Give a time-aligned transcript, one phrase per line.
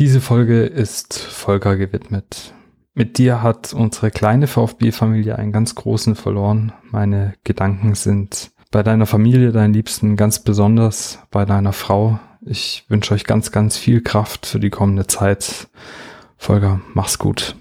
[0.00, 2.54] Diese Folge ist Volker gewidmet.
[2.94, 6.72] Mit dir hat unsere kleine VfB-Familie einen ganz großen verloren.
[6.92, 12.20] Meine Gedanken sind bei deiner Familie, deinen Liebsten ganz besonders, bei deiner Frau.
[12.42, 15.66] Ich wünsche euch ganz, ganz viel Kraft für die kommende Zeit.
[16.36, 17.56] Volker, mach's gut.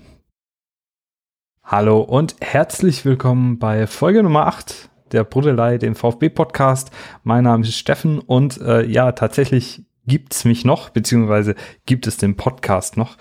[1.63, 6.91] Hallo und herzlich willkommen bei Folge Nummer 8 der Bruddelei, dem VfB-Podcast.
[7.23, 11.55] Mein Name ist Steffen und äh, ja, tatsächlich gibt's mich noch, beziehungsweise
[11.85, 13.17] gibt es den Podcast noch.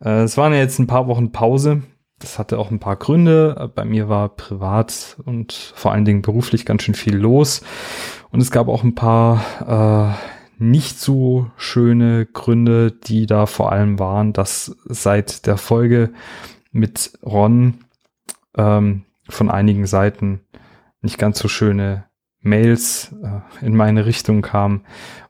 [0.00, 1.82] Äh, es waren ja jetzt ein paar Wochen Pause.
[2.18, 3.72] Das hatte auch ein paar Gründe.
[3.74, 7.62] Bei mir war privat und vor allen Dingen beruflich ganz schön viel los.
[8.30, 10.16] Und es gab auch ein paar
[10.58, 16.12] äh, nicht so schöne Gründe, die da vor allem waren, dass seit der Folge
[16.70, 17.78] mit Ron
[18.56, 20.40] ähm, von einigen Seiten
[21.00, 22.04] nicht ganz so schöne
[22.40, 24.84] Mails äh, in meine Richtung kamen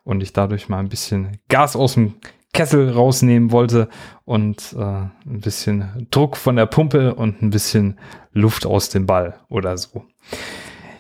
[0.05, 2.15] und ich dadurch mal ein bisschen Gas aus dem
[2.53, 3.89] Kessel rausnehmen wollte
[4.25, 7.99] und äh, ein bisschen Druck von der Pumpe und ein bisschen
[8.33, 10.05] Luft aus dem Ball oder so.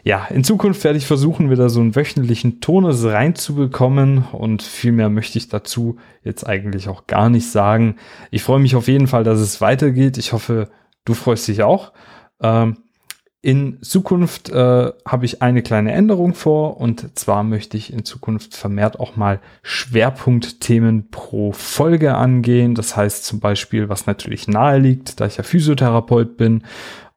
[0.05, 5.11] Ja, in Zukunft werde ich versuchen, wieder so einen wöchentlichen Tonus reinzubekommen und viel mehr
[5.11, 7.97] möchte ich dazu jetzt eigentlich auch gar nicht sagen.
[8.31, 10.19] Ich freue mich auf jeden Fall, dass es weitergeht.
[10.19, 10.70] Ich hoffe,
[11.05, 11.92] du freust dich auch.
[12.41, 12.78] Ähm,
[13.45, 18.57] in Zukunft äh, habe ich eine kleine Änderung vor und zwar möchte ich in Zukunft
[18.57, 22.77] vermehrt auch mal Schwerpunktthemen pro Folge angehen.
[22.77, 26.62] Das heißt zum Beispiel, was natürlich nahe liegt, da ich ja Physiotherapeut bin,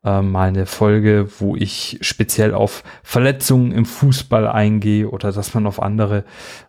[0.04, 5.68] äh, mal eine Folge, wo ich speziell auf Verletzungen im Fußball eingehe oder dass man
[5.68, 6.24] auf andere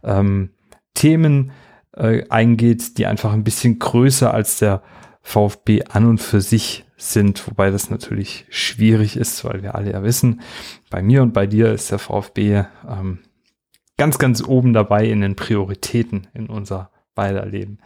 [0.05, 0.51] ähm,
[0.93, 1.53] Themen
[1.97, 4.83] äh, eingeht, die einfach ein bisschen größer als der
[5.27, 10.05] VfB an und für sich sind, wobei das natürlich schwierig ist, weil wir alle ja
[10.05, 10.41] wissen,
[10.89, 13.19] bei mir und bei dir ist der VfB ähm,
[13.97, 17.79] ganz, ganz oben dabei in den Prioritäten in unser beider Leben.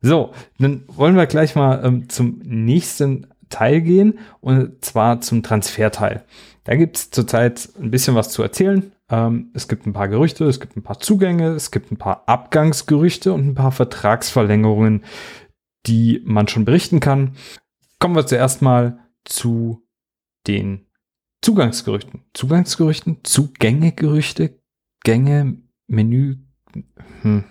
[0.00, 6.22] So, dann wollen wir gleich mal ähm, zum nächsten Teil gehen und zwar zum Transferteil.
[6.62, 8.92] Da gibt es zurzeit ein bisschen was zu erzählen.
[9.10, 12.22] Ähm, es gibt ein paar Gerüchte, es gibt ein paar Zugänge, es gibt ein paar
[12.26, 15.02] Abgangsgerüchte und ein paar Vertragsverlängerungen,
[15.86, 17.36] die man schon berichten kann.
[17.98, 19.86] Kommen wir zuerst mal zu
[20.46, 20.86] den
[21.42, 22.24] Zugangsgerüchten.
[22.34, 24.58] Zugangsgerüchten, Zugängegerüchte,
[25.04, 26.38] Gänge, Menü,
[27.22, 27.44] hm.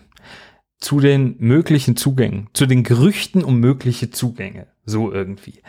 [0.80, 5.62] zu den möglichen Zugängen, zu den Gerüchten um mögliche Zugänge, so irgendwie.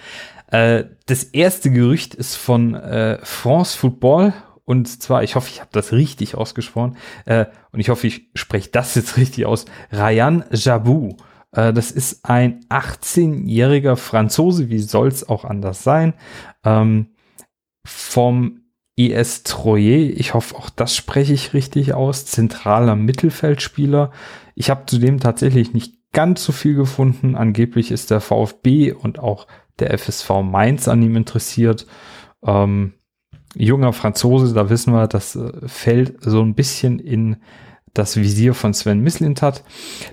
[0.48, 4.34] Äh, das erste Gerücht ist von äh, France Football
[4.64, 8.70] und zwar, ich hoffe, ich habe das richtig ausgesprochen äh, und ich hoffe, ich spreche
[8.70, 9.64] das jetzt richtig aus.
[9.92, 11.16] Ryan Jabou
[11.72, 16.14] das ist ein 18-jähriger Franzose, wie soll es auch anders sein,
[16.64, 17.08] ähm,
[17.86, 18.60] vom
[18.96, 20.10] ES Troyer.
[20.16, 22.26] Ich hoffe, auch das spreche ich richtig aus.
[22.26, 24.10] Zentraler Mittelfeldspieler.
[24.54, 27.36] Ich habe zudem tatsächlich nicht ganz so viel gefunden.
[27.36, 29.46] Angeblich ist der VfB und auch
[29.78, 31.86] der FSV Mainz an ihm interessiert.
[32.44, 32.94] Ähm,
[33.54, 37.36] junger Franzose, da wissen wir, das äh, fällt so ein bisschen in
[37.98, 39.64] das Visier von Sven Mislint hat.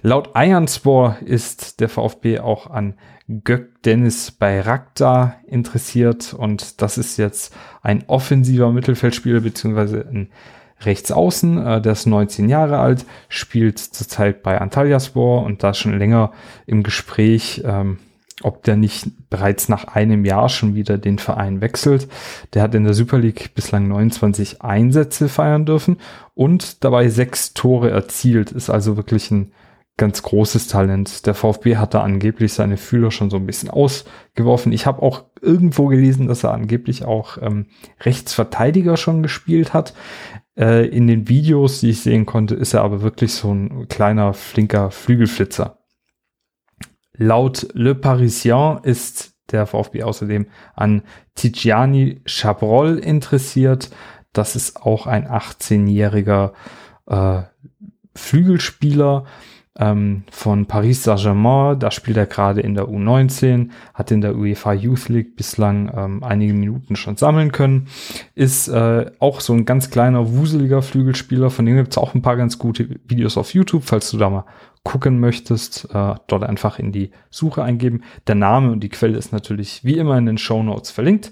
[0.02, 2.96] Laut Ironspore ist der VfB auch an
[3.28, 10.30] Gök Dennis Bayraktar interessiert und das ist jetzt ein offensiver Mittelfeldspieler beziehungsweise ein
[10.82, 16.32] Rechtsaußen, äh, der ist 19 Jahre alt, spielt zurzeit bei Antalyaspor und da schon länger
[16.66, 18.00] im Gespräch, ähm,
[18.42, 22.08] ob der nicht bereits nach einem Jahr schon wieder den Verein wechselt.
[22.54, 25.98] Der hat in der Super League bislang 29 Einsätze feiern dürfen
[26.34, 28.52] und dabei sechs Tore erzielt.
[28.52, 29.52] Ist also wirklich ein
[29.98, 31.26] ganz großes Talent.
[31.28, 34.72] Der VfB hat da angeblich seine Fühler schon so ein bisschen ausgeworfen.
[34.72, 37.68] Ich habe auch irgendwo gelesen, dass er angeblich auch ähm,
[38.02, 39.94] Rechtsverteidiger schon gespielt hat.
[40.58, 44.34] Äh, in den Videos, die ich sehen konnte, ist er aber wirklich so ein kleiner,
[44.34, 45.83] flinker Flügelflitzer.
[47.18, 51.04] Laut Le Parisien ist der VfB außerdem an
[51.36, 53.90] Tidjani Chabrol interessiert.
[54.34, 56.54] Das ist auch ein 18-jähriger
[57.08, 57.42] äh,
[58.16, 59.26] Flügelspieler
[59.78, 61.80] ähm, von Paris Saint-Germain.
[61.80, 66.24] Da spielt er gerade in der U19, hat in der UEFA Youth League bislang ähm,
[66.24, 67.88] einige Minuten schon sammeln können.
[68.36, 71.50] Ist äh, auch so ein ganz kleiner, wuseliger Flügelspieler.
[71.50, 74.30] Von dem gibt es auch ein paar ganz gute Videos auf YouTube, falls du da
[74.30, 74.46] mal
[74.84, 78.04] gucken möchtest, äh, dort einfach in die Suche eingeben.
[78.28, 81.32] Der Name und die Quelle ist natürlich wie immer in den Show Notes verlinkt.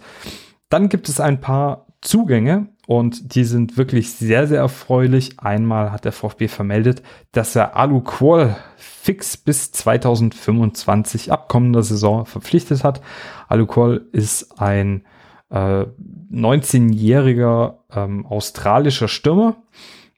[0.70, 5.40] Dann gibt es ein paar Zugänge und die sind wirklich sehr, sehr erfreulich.
[5.40, 12.84] Einmal hat der VfB vermeldet, dass er Alu Qual fix bis 2025 abkommender Saison verpflichtet
[12.84, 13.02] hat.
[13.50, 15.04] Alu Qual ist ein
[15.50, 15.86] äh,
[16.32, 19.58] 19-jähriger ähm, australischer Stürmer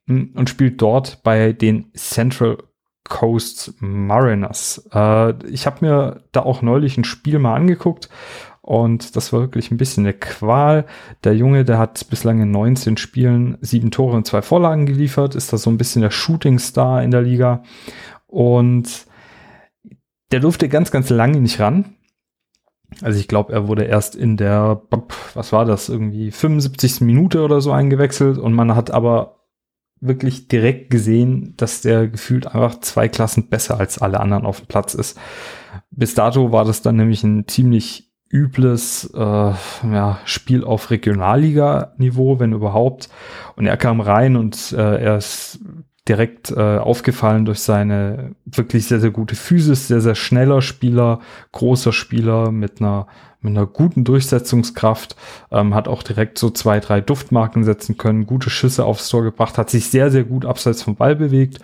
[0.07, 2.57] hm, und spielt dort bei den Central
[3.03, 4.87] Coast Mariners.
[4.93, 8.09] Äh, ich habe mir da auch neulich ein Spiel mal angeguckt
[8.61, 10.85] und das war wirklich ein bisschen eine Qual.
[11.23, 15.51] Der Junge, der hat bislang in 19 Spielen sieben Tore und zwei Vorlagen geliefert, ist
[15.51, 17.63] da so ein bisschen der Shooting Star in der Liga
[18.27, 19.05] und
[20.31, 21.95] der durfte ganz, ganz lange nicht ran.
[23.01, 24.81] Also ich glaube, er wurde erst in der,
[25.33, 27.01] was war das, irgendwie 75.
[27.01, 29.42] Minute oder so eingewechselt und man hat aber
[30.05, 34.67] wirklich direkt gesehen, dass der gefühlt einfach zwei Klassen besser als alle anderen auf dem
[34.67, 35.17] Platz ist.
[35.91, 42.51] Bis dato war das dann nämlich ein ziemlich übles äh, ja, Spiel auf Regionalliga-Niveau, wenn
[42.51, 43.09] überhaupt.
[43.55, 45.59] Und er kam rein und äh, er ist
[46.07, 51.19] direkt äh, aufgefallen durch seine wirklich sehr, sehr gute Physis, sehr, sehr schneller Spieler,
[51.53, 53.07] großer Spieler mit einer,
[53.43, 55.15] mit einer guten Durchsetzungskraft,
[55.51, 59.57] ähm, hat auch direkt so zwei, drei Duftmarken setzen können, gute Schüsse aufs Tor gebracht,
[59.57, 61.59] hat sich sehr, sehr gut abseits vom Ball bewegt.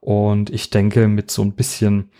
[0.00, 2.10] Und ich denke, mit so ein bisschen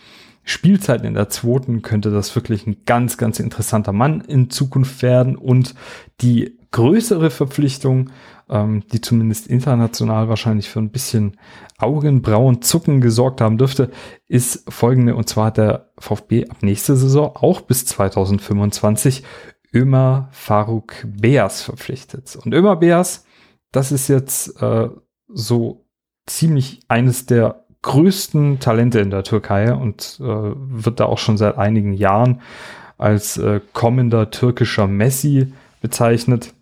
[0.44, 5.37] Spielzeit in der zweiten könnte das wirklich ein ganz, ganz interessanter Mann in Zukunft werden.
[5.37, 5.75] Und
[6.20, 8.11] die größere Verpflichtung
[8.49, 11.39] ähm, die zumindest international wahrscheinlich für ein bisschen
[11.79, 13.91] Augenbrauenzucken gesorgt haben dürfte,
[14.29, 15.17] ist folgende.
[15.17, 19.25] Und zwar hat der VfB ab nächste Saison auch bis 2025
[19.75, 22.37] Ömer Faruk Beas verpflichtet.
[22.37, 23.25] Und Ömer Beas,
[23.73, 24.89] das ist jetzt äh,
[25.29, 25.87] so
[26.27, 31.59] ziemlich eines der größten Talente in der Türkei und äh, wird da auch schon seit
[31.59, 32.41] einigen Jahren
[32.97, 36.55] als äh, kommender türkischer Messi bezeichnet.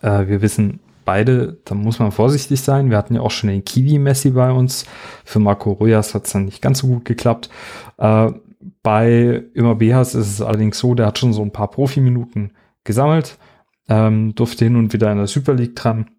[0.00, 2.90] Äh, wir wissen beide, da muss man vorsichtig sein.
[2.90, 4.84] Wir hatten ja auch schon den Kiwi-Messi bei uns.
[5.24, 7.48] Für Marco Rojas hat es dann nicht ganz so gut geklappt.
[7.96, 8.32] Äh,
[8.82, 12.52] bei Immer Behas ist es allerdings so, der hat schon so ein paar Profiminuten
[12.84, 13.38] gesammelt,
[13.88, 16.10] ähm, durfte hin und wieder in der Super League dran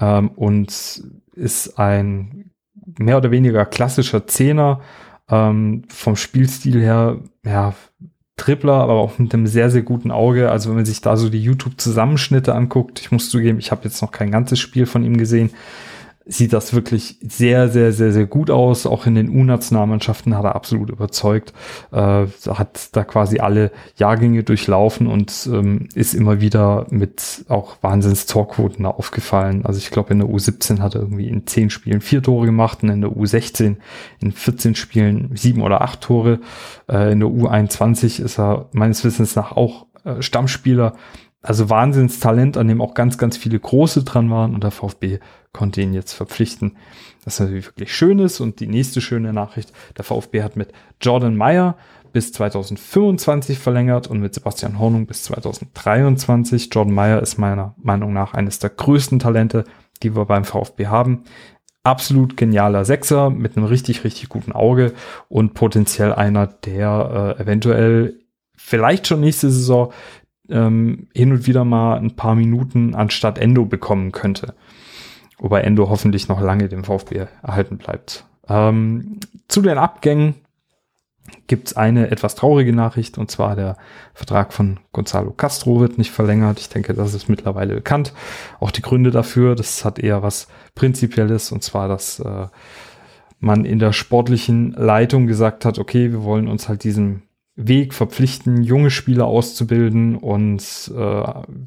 [0.00, 1.02] ähm, und
[1.32, 2.52] ist ein
[2.98, 4.80] mehr oder weniger klassischer Zehner.
[5.30, 7.74] Ähm, vom Spielstil her, ja,
[8.38, 10.50] Tripler, aber auch mit einem sehr, sehr guten Auge.
[10.50, 14.00] Also wenn man sich da so die YouTube-Zusammenschnitte anguckt, ich muss zugeben, ich habe jetzt
[14.00, 15.50] noch kein ganzes Spiel von ihm gesehen,
[16.28, 18.86] sieht das wirklich sehr, sehr, sehr, sehr gut aus.
[18.86, 21.54] Auch in den U-Nationalmannschaften hat er absolut überzeugt.
[21.90, 28.26] Äh, hat da quasi alle Jahrgänge durchlaufen und ähm, ist immer wieder mit auch Wahnsinns
[28.26, 29.64] Torquoten aufgefallen.
[29.64, 32.82] Also ich glaube, in der U17 hat er irgendwie in zehn Spielen vier Tore gemacht
[32.82, 33.76] und in der U16
[34.20, 36.40] in 14 Spielen sieben oder acht Tore.
[36.88, 40.92] Äh, in der U21 ist er meines Wissens nach auch äh, Stammspieler.
[41.40, 45.20] Also Wahnsinnstalent, an dem auch ganz, ganz viele große dran waren und der VfB
[45.52, 46.76] konnte ihn jetzt verpflichten.
[47.24, 48.40] Das natürlich wirklich schön ist.
[48.40, 51.76] Und die nächste schöne Nachricht, der VfB hat mit Jordan Meyer
[52.12, 56.70] bis 2025 verlängert und mit Sebastian Hornung bis 2023.
[56.72, 59.64] Jordan Meyer ist meiner Meinung nach eines der größten Talente,
[60.02, 61.24] die wir beim VfB haben.
[61.84, 64.94] Absolut genialer Sechser mit einem richtig, richtig guten Auge
[65.28, 68.18] und potenziell einer, der äh, eventuell
[68.56, 69.92] vielleicht schon nächste Saison
[70.50, 74.54] ähm, hin und wieder mal ein paar Minuten anstatt Endo bekommen könnte.
[75.38, 78.24] Wobei Endo hoffentlich noch lange dem VfB erhalten bleibt.
[78.48, 80.34] Ähm, zu den Abgängen
[81.46, 83.76] gibt es eine etwas traurige Nachricht und zwar der
[84.14, 86.58] Vertrag von Gonzalo Castro wird nicht verlängert.
[86.58, 88.12] Ich denke, das ist mittlerweile bekannt.
[88.60, 92.46] Auch die Gründe dafür, das hat eher was Prinzipielles und zwar, dass äh,
[93.40, 97.22] man in der sportlichen Leitung gesagt hat, okay, wir wollen uns halt diesem
[97.60, 100.62] Weg verpflichten, junge Spieler auszubilden und
[100.94, 101.24] äh,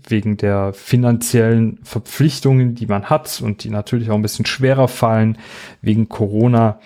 [0.08, 5.38] wegen der finanziellen Verpflichtungen, die man hat und die natürlich auch ein bisschen schwerer fallen
[5.82, 6.80] wegen Corona,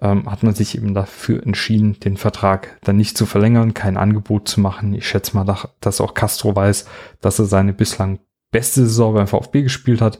[0.00, 4.48] ähm, hat man sich eben dafür entschieden, den Vertrag dann nicht zu verlängern, kein Angebot
[4.48, 4.94] zu machen.
[4.94, 5.44] Ich schätze mal,
[5.80, 6.86] dass auch Castro weiß,
[7.20, 8.20] dass er seine bislang
[8.52, 10.18] beste Saison beim VfB gespielt hat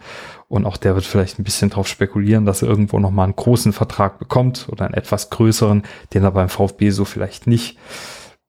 [0.49, 3.73] und auch der wird vielleicht ein bisschen darauf spekulieren, dass er irgendwo nochmal einen großen
[3.73, 7.79] Vertrag bekommt oder einen etwas größeren, den er beim VfB so vielleicht nicht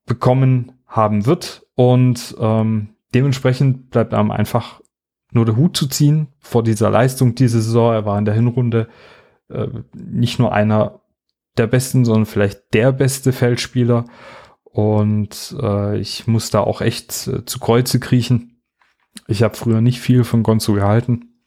[0.07, 1.67] bekommen haben wird.
[1.75, 4.81] Und ähm, dementsprechend bleibt einem einfach
[5.31, 7.93] nur der Hut zu ziehen vor dieser Leistung diese Saison.
[7.93, 8.87] Er war in der Hinrunde
[9.49, 11.01] äh, nicht nur einer
[11.57, 14.05] der besten, sondern vielleicht der beste Feldspieler.
[14.63, 18.61] Und äh, ich muss da auch echt äh, zu Kreuze kriechen.
[19.27, 21.41] Ich habe früher nicht viel von Gonzo gehalten.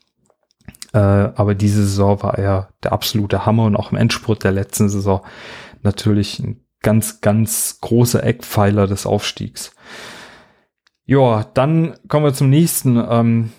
[0.92, 4.88] Äh, aber diese Saison war er der absolute Hammer und auch im Endspurt der letzten
[4.88, 5.24] Saison
[5.82, 9.72] natürlich ein ganz, ganz großer Eckpfeiler des Aufstiegs.
[11.04, 12.96] Ja, dann kommen wir zum nächsten.
[12.96, 13.50] Ähm,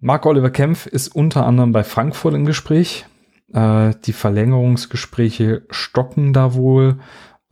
[0.00, 3.06] Marc-Oliver Kempf ist unter anderem bei Frankfurt im Gespräch.
[3.52, 6.98] Äh, die Verlängerungsgespräche stocken da wohl,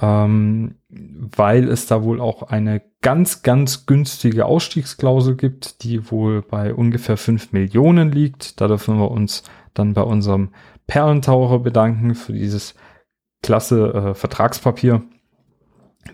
[0.00, 6.74] ähm, weil es da wohl auch eine ganz, ganz günstige Ausstiegsklausel gibt, die wohl bei
[6.74, 8.60] ungefähr 5 Millionen liegt.
[8.60, 9.42] Da dürfen wir uns
[9.74, 10.50] dann bei unserem
[10.86, 12.74] Perlentaucher bedanken für dieses
[13.46, 15.02] klasse äh, Vertragspapier.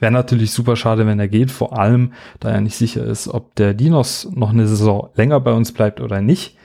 [0.01, 3.55] Wäre natürlich super schade, wenn er geht, vor allem, da er nicht sicher ist, ob
[3.55, 6.57] der Dinos noch eine Saison länger bei uns bleibt oder nicht.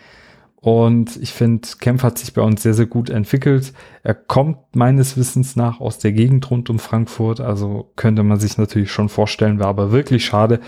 [0.60, 3.74] Und ich finde, Kempf hat sich bei uns sehr, sehr gut entwickelt.
[4.04, 7.40] Er kommt meines Wissens nach aus der Gegend rund um Frankfurt.
[7.40, 10.60] Also könnte man sich natürlich schon vorstellen, wäre aber wirklich schade,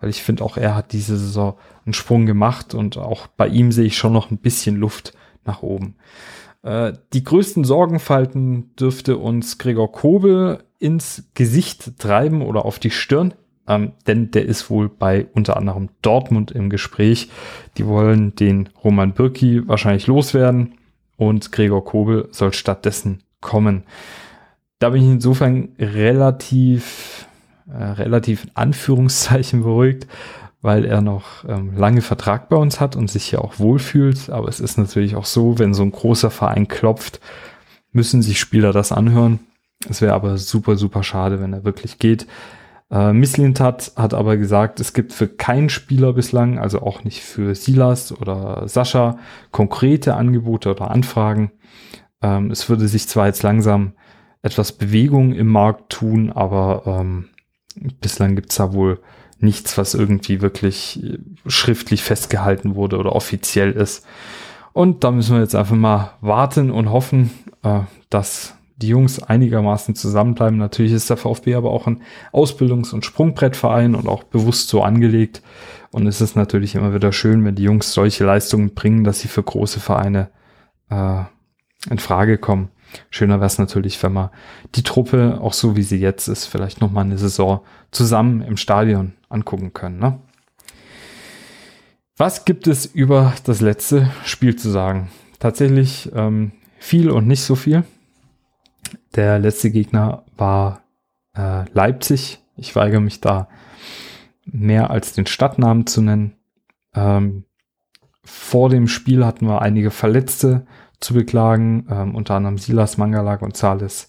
[0.00, 3.72] weil ich finde auch er hat diese Saison einen Sprung gemacht und auch bei ihm
[3.72, 5.96] sehe ich schon noch ein bisschen Luft nach oben.
[6.68, 13.34] Äh, die größten Sorgenfalten dürfte uns Gregor Kobel ins Gesicht treiben oder auf die Stirn
[13.68, 17.30] ähm, denn der ist wohl bei unter anderem Dortmund im Gespräch.
[17.76, 20.74] Die wollen den Roman Birki wahrscheinlich loswerden
[21.16, 23.84] und Gregor Kobel soll stattdessen kommen.
[24.78, 27.26] Da bin ich insofern relativ,
[27.68, 30.06] äh, relativ in Anführungszeichen beruhigt,
[30.60, 34.30] weil er noch ähm, lange Vertrag bei uns hat und sich hier auch wohlfühlt.
[34.30, 37.20] Aber es ist natürlich auch so, wenn so ein großer Verein klopft,
[37.92, 39.40] müssen sich Spieler das anhören.
[39.88, 42.26] Es wäre aber super, super schade, wenn er wirklich geht.
[42.90, 47.54] Äh, Misslintat hat aber gesagt, es gibt für keinen Spieler bislang, also auch nicht für
[47.54, 49.18] Silas oder Sascha,
[49.52, 51.52] konkrete Angebote oder Anfragen.
[52.22, 53.92] Ähm, es würde sich zwar jetzt langsam
[54.42, 57.28] etwas Bewegung im Markt tun, aber ähm,
[58.00, 59.00] bislang gibt's da wohl
[59.40, 61.00] nichts, was irgendwie wirklich
[61.46, 64.04] schriftlich festgehalten wurde oder offiziell ist.
[64.72, 67.30] Und da müssen wir jetzt einfach mal warten und hoffen,
[67.62, 67.80] äh,
[68.10, 70.58] dass die Jungs einigermaßen zusammenbleiben.
[70.58, 72.02] Natürlich ist der VfB aber auch ein
[72.32, 75.42] Ausbildungs- und Sprungbrettverein und auch bewusst so angelegt.
[75.90, 79.28] Und es ist natürlich immer wieder schön, wenn die Jungs solche Leistungen bringen, dass sie
[79.28, 80.30] für große Vereine
[80.90, 81.22] äh,
[81.90, 82.70] in Frage kommen.
[83.10, 84.30] Schöner wäre es natürlich, wenn man
[84.74, 89.14] die Truppe, auch so wie sie jetzt ist, vielleicht nochmal eine Saison zusammen im Stadion
[89.28, 89.98] angucken können.
[89.98, 90.18] Ne?
[92.16, 95.08] Was gibt es über das letzte Spiel zu sagen?
[95.38, 97.84] Tatsächlich ähm, viel und nicht so viel.
[99.14, 100.82] Der letzte Gegner war
[101.36, 102.40] äh, Leipzig.
[102.56, 103.48] Ich weigere mich da
[104.44, 106.34] mehr als den Stadtnamen zu nennen.
[106.94, 107.44] Ähm,
[108.24, 110.66] vor dem Spiel hatten wir einige Verletzte
[111.00, 114.08] zu beklagen, ähm, unter anderem Silas Mangala González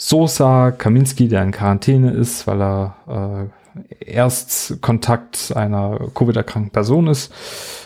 [0.00, 3.50] Sosa, Kaminski, der in Quarantäne ist, weil er
[3.98, 7.32] äh, Erstkontakt einer Covid-erkrankten Person ist.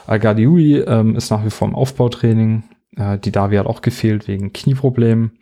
[0.06, 2.64] Al-Gadiui ähm, ist nach wie vor im Aufbautraining.
[2.96, 5.38] Äh, die Davi hat auch gefehlt wegen Knieproblemen.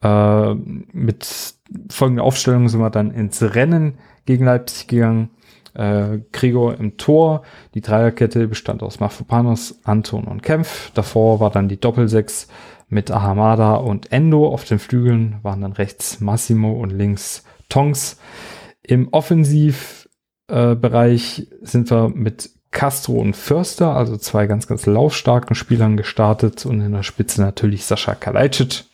[0.00, 1.54] Äh, mit
[1.90, 5.30] folgender Aufstellung sind wir dann ins Rennen gegen Leipzig gegangen.
[5.76, 7.42] Äh, Gregor im Tor.
[7.74, 10.90] Die Dreierkette bestand aus Mafropanos, Anton und Kempf.
[10.94, 12.48] Davor war dann die Doppelsechs
[12.88, 14.48] mit Ahamada und Endo.
[14.48, 18.18] Auf den Flügeln waren dann rechts Massimo und links Tongs.
[18.82, 25.96] Im Offensivbereich äh, sind wir mit Castro und Förster, also zwei ganz, ganz laufstarken Spielern
[25.96, 28.84] gestartet und in der Spitze natürlich Sascha Kalajdzic.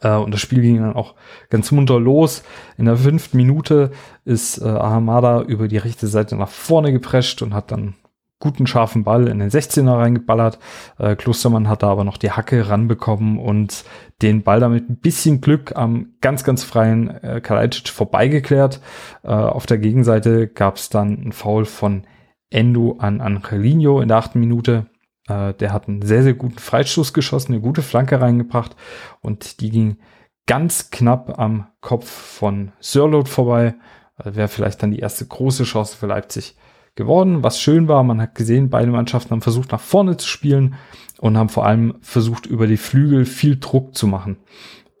[0.00, 1.14] Äh, und das Spiel ging dann auch
[1.50, 2.42] ganz munter los.
[2.76, 3.90] In der fünften Minute
[4.24, 7.94] ist äh, Ahamada über die rechte Seite nach vorne geprescht und hat dann
[8.40, 10.58] guten scharfen Ball in den 16er reingeballert.
[10.98, 13.84] Äh, Klostermann hat da aber noch die Hacke ranbekommen und
[14.22, 18.80] den Ball damit ein bisschen Glück am ganz, ganz freien äh, Kalajdzic vorbeigeklärt.
[19.22, 22.04] Äh, auf der Gegenseite gab es dann einen Foul von
[22.50, 24.86] Endo an Angelino in der achten Minute.
[25.28, 28.74] Äh, der hat einen sehr, sehr guten Freistoß geschossen, eine gute Flanke reingebracht
[29.20, 29.98] und die ging
[30.46, 33.74] ganz knapp am Kopf von Sörlot vorbei.
[34.18, 36.56] Äh, Wäre vielleicht dann die erste große Chance für Leipzig
[36.94, 37.42] geworden.
[37.42, 40.74] Was schön war, man hat gesehen, beide Mannschaften haben versucht nach vorne zu spielen
[41.20, 44.38] und haben vor allem versucht über die Flügel viel Druck zu machen.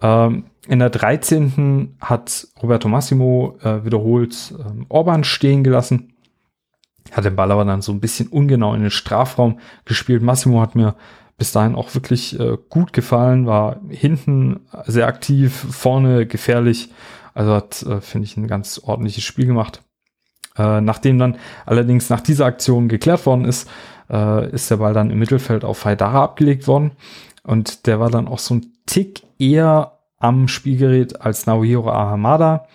[0.00, 1.96] Ähm, in der 13.
[2.00, 6.12] hat Roberto Massimo äh, wiederholt ähm, Orban stehen gelassen
[7.12, 10.22] hat den Ball aber dann so ein bisschen ungenau in den Strafraum gespielt.
[10.22, 10.94] Massimo hat mir
[11.36, 16.90] bis dahin auch wirklich äh, gut gefallen, war hinten sehr aktiv, vorne gefährlich.
[17.32, 19.82] Also hat, äh, finde ich, ein ganz ordentliches Spiel gemacht.
[20.56, 23.70] Äh, nachdem dann allerdings nach dieser Aktion geklärt worden ist,
[24.10, 26.90] äh, ist der Ball dann im Mittelfeld auf Haidara abgelegt worden.
[27.44, 32.66] Und der war dann auch so ein Tick eher am Spielgerät als Naohiro Ahamada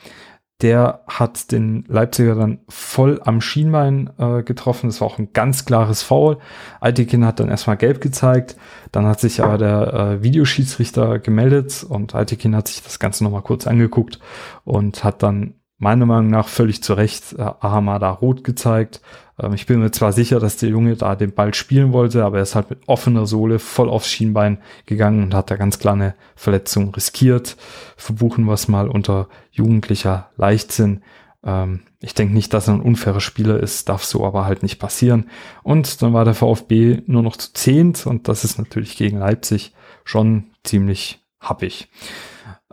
[0.61, 4.87] der hat den Leipziger dann voll am Schienbein äh, getroffen.
[4.87, 6.37] Das war auch ein ganz klares Foul.
[6.79, 8.55] Altekin hat dann erstmal gelb gezeigt.
[8.91, 13.41] Dann hat sich aber der äh, Videoschiedsrichter gemeldet und Altekin hat sich das Ganze nochmal
[13.41, 14.19] kurz angeguckt
[14.63, 19.01] und hat dann meiner Meinung nach völlig zu Recht äh, Ahamada rot gezeigt.
[19.39, 22.37] Ähm, ich bin mir zwar sicher, dass der Junge da den Ball spielen wollte, aber
[22.37, 26.15] er ist halt mit offener Sohle voll aufs Schienbein gegangen und hat da ganz kleine
[26.35, 27.57] Verletzungen riskiert.
[27.97, 31.03] Verbuchen wir es mal unter jugendlicher Leichtsinn.
[31.43, 34.79] Ähm, ich denke nicht, dass er ein unfairer Spieler ist, darf so aber halt nicht
[34.79, 35.29] passieren.
[35.63, 39.73] Und dann war der VfB nur noch zu zehnt und das ist natürlich gegen Leipzig
[40.05, 41.89] schon ziemlich happig.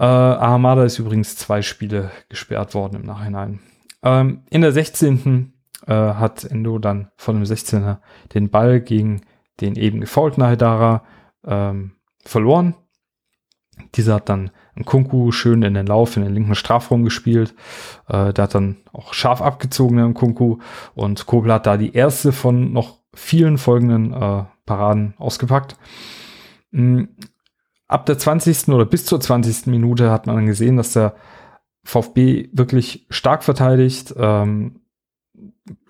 [0.00, 3.60] Äh, Ahamada ist übrigens zwei Spiele gesperrt worden im Nachhinein.
[4.02, 5.52] Ähm, in der 16.
[5.86, 7.98] Äh, hat Endo dann von dem 16er
[8.32, 9.20] den Ball gegen
[9.60, 11.04] den eben gefaulten Haidara
[11.44, 11.92] ähm,
[12.24, 12.74] verloren.
[13.94, 14.50] Dieser hat dann
[14.86, 17.54] Kunku schön in den Lauf, in den linken Strafraum gespielt.
[18.08, 20.60] Äh, der hat dann auch scharf abgezogen, der Kunku.
[20.94, 25.76] Und Kobel hat da die erste von noch vielen folgenden äh, Paraden ausgepackt.
[27.90, 28.68] Ab der 20.
[28.68, 29.66] oder bis zur 20.
[29.66, 31.16] Minute hat man dann gesehen, dass der
[31.82, 34.14] VfB wirklich stark verteidigt.
[34.16, 34.82] Ähm,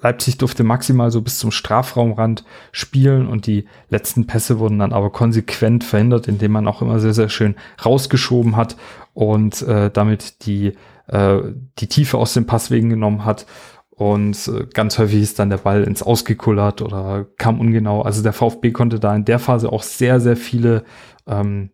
[0.01, 5.11] Leipzig durfte maximal so bis zum Strafraumrand spielen und die letzten Pässe wurden dann aber
[5.11, 7.55] konsequent verhindert, indem man auch immer sehr, sehr schön
[7.85, 8.79] rausgeschoben hat
[9.13, 10.73] und äh, damit die,
[11.09, 11.39] äh,
[11.81, 13.45] die Tiefe aus den Passwegen genommen hat.
[13.91, 18.01] Und äh, ganz häufig ist dann der Ball ins Ausgekullert oder kam ungenau.
[18.01, 20.85] Also der VfB konnte da in der Phase auch sehr, sehr viele
[21.27, 21.69] ähm,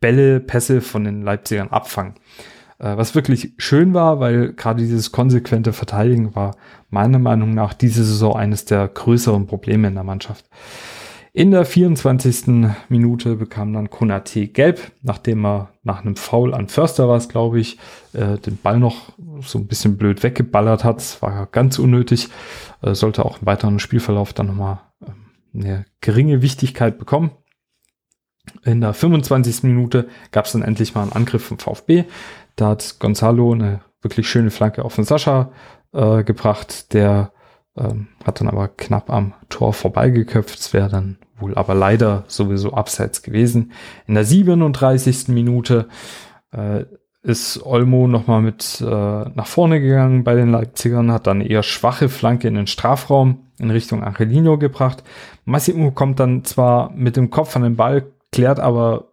[0.00, 2.14] Bälle, Pässe von den Leipzigern abfangen.
[2.78, 6.56] Äh, was wirklich schön war, weil gerade dieses konsequente Verteidigen war
[6.88, 10.46] meiner Meinung nach diese Saison eines der größeren Probleme in der Mannschaft.
[11.32, 12.72] In der 24.
[12.88, 17.60] Minute bekam dann Konate gelb, nachdem er nach einem Foul an Förster war es, glaube
[17.60, 17.78] ich,
[18.14, 20.96] äh, den Ball noch so ein bisschen blöd weggeballert hat.
[20.96, 22.28] Das war ganz unnötig.
[22.82, 27.30] Äh, sollte auch im weiteren Spielverlauf dann nochmal äh, eine geringe Wichtigkeit bekommen.
[28.64, 29.62] In der 25.
[29.64, 32.04] Minute gab es dann endlich mal einen Angriff vom VfB.
[32.56, 35.52] Da hat Gonzalo eine wirklich schöne Flanke auf den Sascha
[35.92, 36.92] äh, gebracht.
[36.92, 37.32] Der
[37.76, 40.58] ähm, hat dann aber knapp am Tor vorbeigeköpft.
[40.58, 43.72] Es wäre dann wohl aber leider sowieso abseits gewesen.
[44.06, 45.28] In der 37.
[45.28, 45.88] Minute
[46.52, 46.84] äh,
[47.22, 52.08] ist Olmo nochmal mit äh, nach vorne gegangen bei den Leipzigern, hat dann eher schwache
[52.08, 55.04] Flanke in den Strafraum in Richtung Angelino gebracht.
[55.44, 59.12] Massimo kommt dann zwar mit dem Kopf an den Ball, klärt aber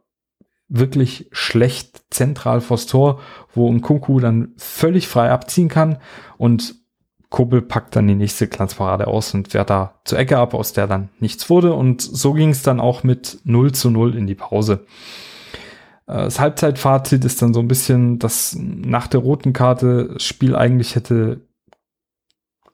[0.70, 3.22] wirklich schlecht zentral vors Tor,
[3.54, 5.98] wo ein Kunku dann völlig frei abziehen kann
[6.38, 6.76] und
[7.30, 10.88] Kobel packt dann die nächste Glanzparade aus und fährt da zur Ecke ab, aus der
[10.88, 11.74] dann nichts wurde.
[11.74, 14.86] Und so ging es dann auch mit 0 zu 0 in die Pause.
[16.06, 20.56] Äh, das Halbzeitfazit ist dann so ein bisschen, dass nach der roten Karte das Spiel
[20.56, 21.42] eigentlich hätte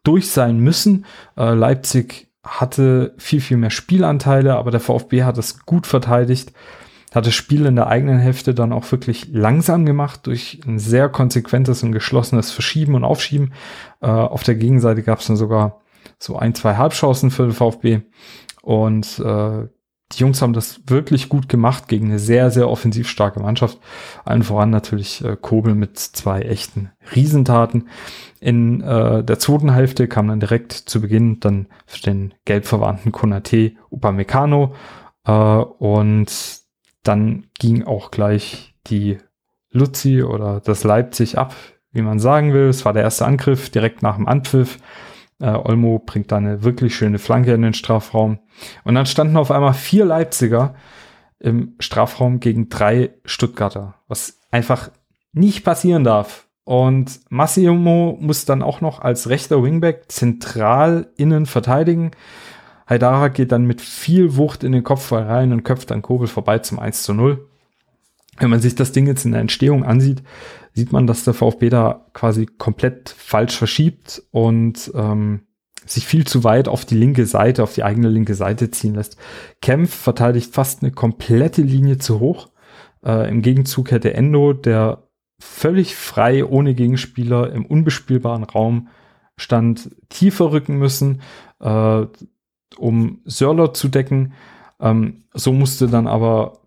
[0.03, 1.05] durch sein müssen.
[1.35, 6.53] Äh, Leipzig hatte viel, viel mehr Spielanteile, aber der VfB hat es gut verteidigt
[7.13, 11.09] hat das Spiel in der eigenen Hälfte dann auch wirklich langsam gemacht durch ein sehr
[11.09, 13.53] konsequentes und geschlossenes Verschieben und Aufschieben.
[14.01, 15.81] Äh, auf der Gegenseite gab es dann sogar
[16.17, 18.01] so ein, zwei Halbchancen für den VfB.
[18.63, 19.67] Und äh,
[20.11, 23.79] die Jungs haben das wirklich gut gemacht gegen eine sehr, sehr offensiv starke Mannschaft.
[24.25, 27.87] Allen voran natürlich äh, Kobel mit zwei echten Riesentaten.
[28.39, 33.73] In äh, der zweiten Hälfte kam dann direkt zu Beginn dann für den gelbverwandten Konate
[33.89, 34.75] Upamecano
[35.25, 36.31] äh, und
[37.03, 39.17] dann ging auch gleich die
[39.71, 41.55] Luzi oder das Leipzig ab,
[41.91, 42.67] wie man sagen will.
[42.67, 44.77] Es war der erste Angriff direkt nach dem Anpfiff.
[45.43, 48.39] Äh, Olmo bringt da eine wirklich schöne Flanke in den Strafraum.
[48.85, 50.73] Und dann standen auf einmal vier Leipziger
[51.37, 54.89] im Strafraum gegen drei Stuttgarter, was einfach
[55.33, 56.47] nicht passieren darf.
[56.63, 62.11] Und Massimo muss dann auch noch als rechter Wingback zentral innen verteidigen.
[62.87, 66.59] Haidara geht dann mit viel Wucht in den Kopfball rein und köpft dann Kobel vorbei
[66.59, 67.49] zum 1 zu 0.
[68.37, 70.23] Wenn man sich das Ding jetzt in der Entstehung ansieht,
[70.73, 75.41] sieht man, dass der VfB da quasi komplett falsch verschiebt und ähm,
[75.85, 79.17] sich viel zu weit auf die linke Seite, auf die eigene linke Seite ziehen lässt.
[79.61, 82.49] Kempf verteidigt fast eine komplette Linie zu hoch.
[83.05, 85.03] Äh, Im Gegenzug hätte Endo, der
[85.39, 88.87] völlig frei ohne Gegenspieler im unbespielbaren Raum
[89.35, 91.21] stand, tiefer rücken müssen.
[91.59, 92.05] Äh,
[92.77, 94.33] um Sörler zu decken.
[94.79, 96.59] Ähm, so musste dann aber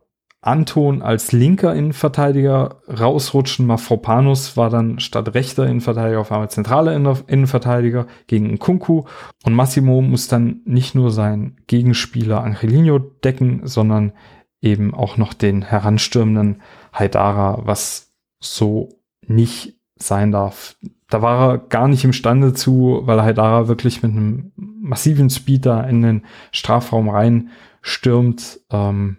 [0.46, 3.66] Anton als linker Innenverteidiger rausrutschen.
[3.66, 9.04] Mafropanus war dann statt rechter Innenverteidiger auf einmal zentraler Innenverteidiger gegen Kunku.
[9.44, 14.12] Und Massimo muss dann nicht nur seinen Gegenspieler Angelino decken, sondern
[14.60, 20.76] eben auch noch den heranstürmenden Haidara, was so nicht sein darf.
[21.08, 25.82] Da war er gar nicht imstande zu, weil Haidara wirklich mit einem massiven Speed da
[25.82, 28.60] in den Strafraum rein stürmt.
[28.70, 29.18] Ähm,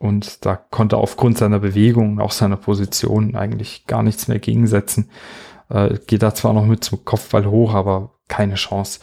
[0.00, 5.10] und da konnte aufgrund seiner Bewegung auch seiner Position eigentlich gar nichts mehr gegensetzen.
[5.68, 9.00] Äh, geht da zwar noch mit zum Kopfball hoch, aber keine Chance.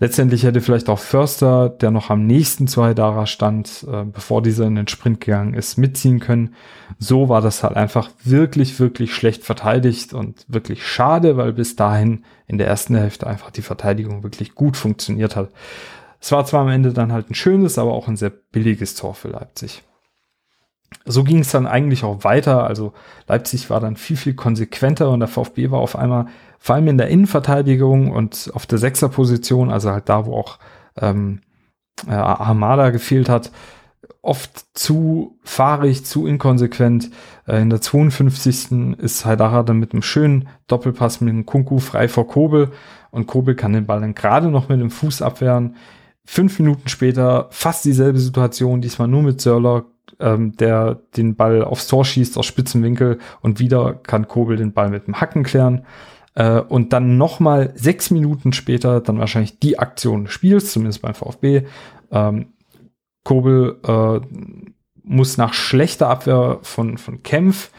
[0.00, 4.66] Letztendlich hätte vielleicht auch Förster, der noch am nächsten zu Haidara stand, äh, bevor dieser
[4.66, 6.56] in den Sprint gegangen ist, mitziehen können.
[6.98, 12.24] So war das halt einfach wirklich, wirklich schlecht verteidigt und wirklich schade, weil bis dahin
[12.48, 15.50] in der ersten Hälfte einfach die Verteidigung wirklich gut funktioniert hat.
[16.20, 19.14] Es war zwar am Ende dann halt ein schönes, aber auch ein sehr billiges Tor
[19.14, 19.84] für Leipzig.
[21.04, 22.64] So ging es dann eigentlich auch weiter.
[22.64, 22.92] Also
[23.26, 26.26] Leipzig war dann viel, viel konsequenter und der VfB war auf einmal,
[26.58, 30.58] vor allem in der Innenverteidigung und auf der Sechserposition, also halt da, wo auch
[31.00, 31.40] ähm,
[32.06, 33.50] äh, Armada gefehlt hat,
[34.22, 37.10] oft zu fahrig, zu inkonsequent.
[37.46, 38.98] Äh, in der 52.
[38.98, 42.70] ist Haidara dann mit einem schönen Doppelpass mit dem Kunku frei vor Kobel
[43.10, 45.76] und Kobel kann den Ball dann gerade noch mit dem Fuß abwehren.
[46.24, 49.84] Fünf Minuten später fast dieselbe Situation, diesmal nur mit Sörler,
[50.18, 54.90] ähm, der den Ball aufs Tor schießt aus Spitzenwinkel und wieder kann Kobel den Ball
[54.90, 55.84] mit dem Hacken klären.
[56.34, 61.14] Äh, und dann nochmal sechs Minuten später dann wahrscheinlich die Aktion des Spiels, zumindest beim
[61.14, 61.62] VfB.
[62.10, 62.46] Ähm,
[63.24, 64.20] Kobel äh,
[65.02, 67.70] muss nach schlechter Abwehr von, von Kempf,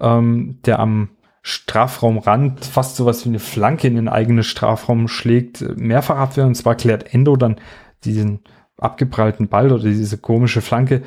[0.00, 1.10] ähm, der am
[1.42, 6.48] Strafraumrand fast sowas wie eine Flanke in den eigenen Strafraum schlägt, mehrfach abwehren.
[6.48, 7.56] Und zwar klärt Endo dann
[8.04, 8.40] diesen
[8.78, 11.02] abgeprallten Ball oder diese komische Flanke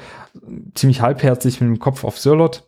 [0.74, 2.64] ziemlich halbherzig mit dem Kopf auf Sörlot,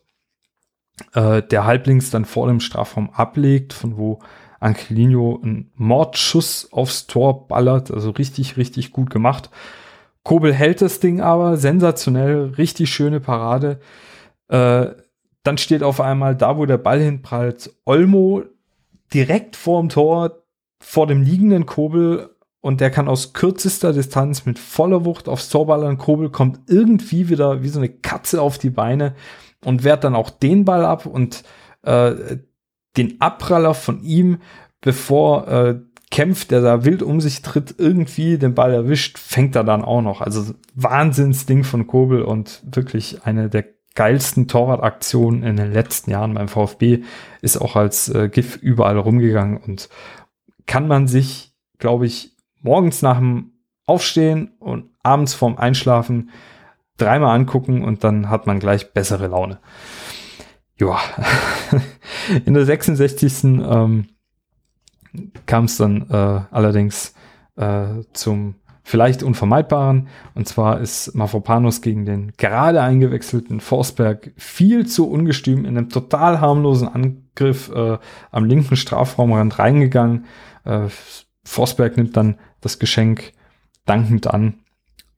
[1.14, 4.20] äh, der halblinks dann vor dem Strafraum ablegt, von wo
[4.60, 9.50] Angelino einen Mordschuss aufs Tor ballert, also richtig, richtig gut gemacht.
[10.24, 13.80] Kobel hält das Ding aber sensationell, richtig schöne Parade.
[14.50, 14.88] Äh,
[15.44, 18.44] dann steht auf einmal da, wo der Ball hinprallt, Olmo
[19.14, 20.44] direkt vorm Tor,
[20.80, 22.30] vor dem liegenden Kobel
[22.62, 25.98] und der kann aus kürzester Distanz mit voller Wucht aufs Tor ballern.
[25.98, 29.16] Kobel kommt irgendwie wieder wie so eine Katze auf die Beine
[29.66, 31.44] und wehrt dann auch den Ball ab und
[31.84, 32.38] äh,
[32.98, 34.40] den Abpraller von ihm,
[34.82, 35.80] bevor äh,
[36.12, 40.02] kämpft, der da wild um sich tritt, irgendwie den Ball erwischt, fängt er dann auch
[40.02, 40.22] noch.
[40.22, 46.48] Also Wahnsinnsding von Kobel und wirklich eine der geilsten Torwartaktionen in den letzten Jahren beim
[46.48, 47.04] VfB
[47.42, 49.90] ist auch als äh, GIF überall rumgegangen und
[50.66, 53.54] kann man sich, glaube ich, morgens nach dem
[53.86, 56.30] Aufstehen und abends vorm Einschlafen
[56.98, 59.60] dreimal angucken und dann hat man gleich bessere Laune.
[60.78, 61.00] Ja,
[62.46, 63.44] in der 66.
[63.44, 64.08] Ähm,
[65.46, 67.14] kam es dann äh, allerdings
[67.58, 70.08] äh, zum vielleicht unvermeidbaren.
[70.34, 76.42] Und zwar ist Mafropanos gegen den gerade eingewechselten Forsberg viel zu ungestüm in einem total
[76.42, 77.98] harmlosen Angriff äh,
[78.32, 80.26] am linken Strafraumrand reingegangen.
[80.64, 80.88] Äh,
[81.44, 83.34] Forsberg nimmt dann das Geschenk
[83.86, 84.60] dankend an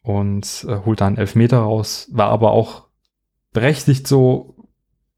[0.01, 2.07] und äh, holt da einen Elfmeter raus.
[2.11, 2.87] War aber auch
[3.51, 4.55] berechtigt so.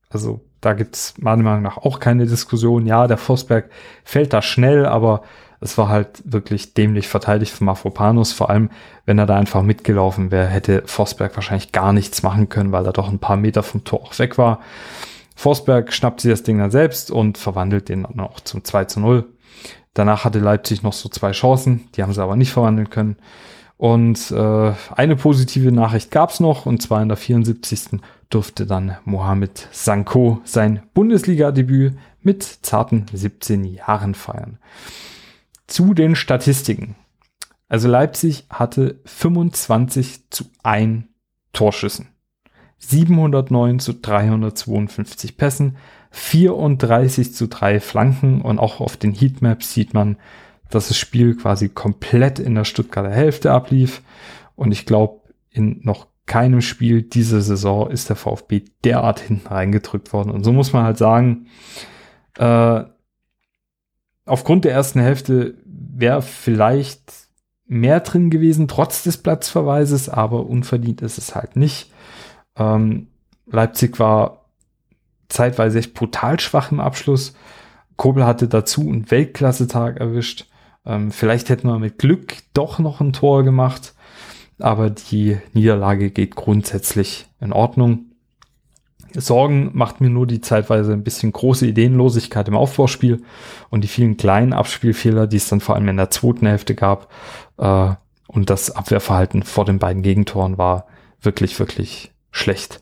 [0.10, 2.86] Also da gibt es meiner Meinung nach auch keine Diskussion.
[2.86, 3.70] Ja, der Forsberg
[4.04, 5.24] fällt da schnell, aber
[5.62, 8.34] es war halt wirklich dämlich verteidigt von Mafropanus.
[8.34, 8.70] Vor allem,
[9.06, 12.94] wenn er da einfach mitgelaufen wäre, hätte Forsberg wahrscheinlich gar nichts machen können, weil er
[12.94, 14.60] doch ein paar Meter vom Tor auch weg war.
[15.36, 19.00] Forsberg schnappt sich das Ding dann selbst und verwandelt den dann auch zum 2 zu
[19.00, 19.26] 0.
[19.96, 23.16] Danach hatte Leipzig noch so zwei Chancen, die haben sie aber nicht verwandeln können.
[23.78, 28.02] Und äh, eine positive Nachricht gab es noch, und zwar in der 74.
[28.30, 34.60] durfte dann Mohamed Sanko sein Bundesliga-Debüt mit zarten 17 Jahren feiern.
[35.68, 36.96] Zu den Statistiken.
[37.70, 41.06] Also Leipzig hatte 25 zu 1
[41.54, 42.10] Torschüssen.
[42.80, 45.78] 709 zu 352 Pässen,
[46.16, 50.16] 34 zu 3 Flanken und auch auf den Heatmaps sieht man,
[50.70, 54.02] dass das Spiel quasi komplett in der Stuttgarter Hälfte ablief.
[54.56, 55.20] Und ich glaube,
[55.52, 60.32] in noch keinem Spiel dieser Saison ist der VfB derart hinten reingedrückt worden.
[60.32, 61.48] Und so muss man halt sagen,
[62.38, 62.86] äh,
[64.26, 67.28] aufgrund der ersten Hälfte wäre vielleicht
[67.68, 71.92] mehr drin gewesen, trotz des Platzverweises, aber unverdient ist es halt nicht.
[72.56, 73.08] Ähm,
[73.48, 74.45] Leipzig war
[75.36, 77.36] zeitweise echt brutal schwach im Abschluss.
[77.98, 80.48] Kobel hatte dazu einen Weltklasse-Tag erwischt.
[80.86, 83.94] Ähm, vielleicht hätten wir mit Glück doch noch ein Tor gemacht,
[84.60, 88.06] aber die Niederlage geht grundsätzlich in Ordnung.
[89.14, 93.24] Sorgen macht mir nur die zeitweise ein bisschen große Ideenlosigkeit im Aufbauspiel
[93.70, 97.10] und die vielen kleinen Abspielfehler, die es dann vor allem in der zweiten Hälfte gab.
[97.58, 97.92] Äh,
[98.28, 100.88] und das Abwehrverhalten vor den beiden Gegentoren war
[101.22, 102.82] wirklich, wirklich schlecht.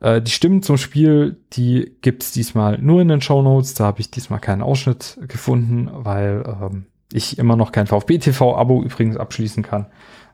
[0.00, 3.74] Äh, die Stimmen zum Spiel, die gibt's diesmal nur in den Show Notes.
[3.74, 9.16] Da habe ich diesmal keinen Ausschnitt gefunden, weil ähm, ich immer noch kein VfB-TV-Abo übrigens
[9.16, 9.86] abschließen kann.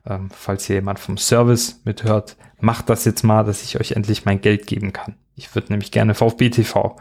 [0.07, 4.25] Ähm, falls hier jemand vom Service mithört, macht das jetzt mal, dass ich euch endlich
[4.25, 5.17] mein Geld geben kann.
[5.35, 6.97] Ich würde nämlich gerne VfB-TV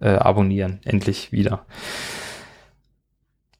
[0.00, 1.64] äh, abonnieren, endlich wieder.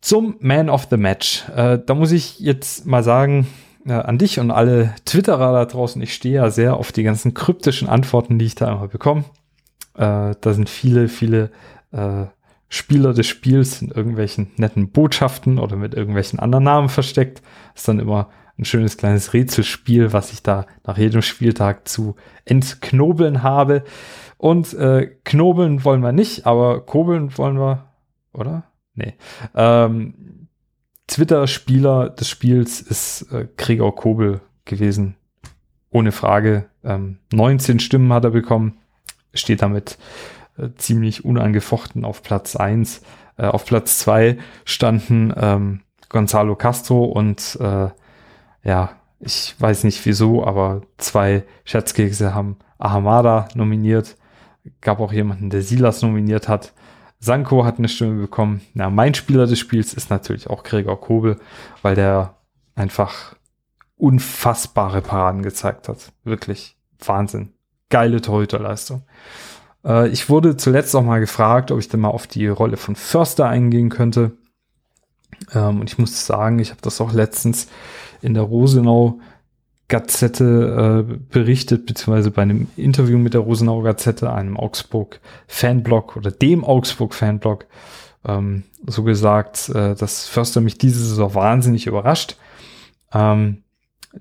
[0.01, 1.49] Zum Man of the Match.
[1.55, 3.47] Äh, da muss ich jetzt mal sagen,
[3.87, 6.01] äh, an dich und alle Twitterer da draußen.
[6.03, 9.25] Ich stehe ja sehr auf die ganzen kryptischen Antworten, die ich da immer bekomme.
[9.95, 11.51] Äh, da sind viele, viele
[11.93, 12.27] äh,
[12.69, 17.43] Spieler des Spiels in irgendwelchen netten Botschaften oder mit irgendwelchen anderen Namen versteckt.
[17.75, 22.15] Ist dann immer ein schönes kleines Rätselspiel, was ich da nach jedem Spieltag zu
[22.45, 23.85] entknobeln habe.
[24.37, 27.87] Und äh, knobeln wollen wir nicht, aber kobeln wollen wir,
[28.33, 28.65] oder?
[28.95, 29.15] Nee.
[29.55, 30.40] Ähm,
[31.11, 35.17] Twitter-Spieler des Spiels ist äh, Gregor Kobel gewesen.
[35.91, 36.67] Ohne Frage.
[36.85, 38.79] Ähm, 19 Stimmen hat er bekommen.
[39.35, 39.99] Steht damit
[40.57, 43.03] äh, ziemlich unangefochten auf Platz 1.
[43.37, 47.89] Äh, auf Platz 2 standen ähm, Gonzalo Castro und äh,
[48.63, 54.17] ja, ich weiß nicht wieso, aber zwei Scherzkekse haben Ahamada nominiert.
[54.81, 56.73] Gab auch jemanden, der Silas nominiert hat.
[57.21, 58.63] Sanko hat eine Stimme bekommen.
[58.75, 61.39] Ja, mein Spieler des Spiels ist natürlich auch Gregor Kobel,
[61.83, 62.35] weil der
[62.75, 63.37] einfach
[63.97, 66.13] unfassbare Paraden gezeigt hat.
[66.25, 67.53] Wirklich Wahnsinn.
[67.91, 69.03] Geile Torhüterleistung.
[69.85, 72.97] Äh, ich wurde zuletzt auch mal gefragt, ob ich denn mal auf die Rolle von
[72.97, 74.33] Förster eingehen könnte.
[75.53, 77.69] Ähm, und ich muss sagen, ich habe das auch letztens
[78.23, 79.21] in der Rosenau
[79.91, 86.31] Gazette äh, berichtet, beziehungsweise bei einem Interview mit der Rosenau Gazette, einem Augsburg Fanblog oder
[86.31, 87.67] dem Augsburg Fanblog,
[88.25, 92.37] ähm, so gesagt, äh, dass Förster mich diese Saison wahnsinnig überrascht.
[93.13, 93.65] Ähm,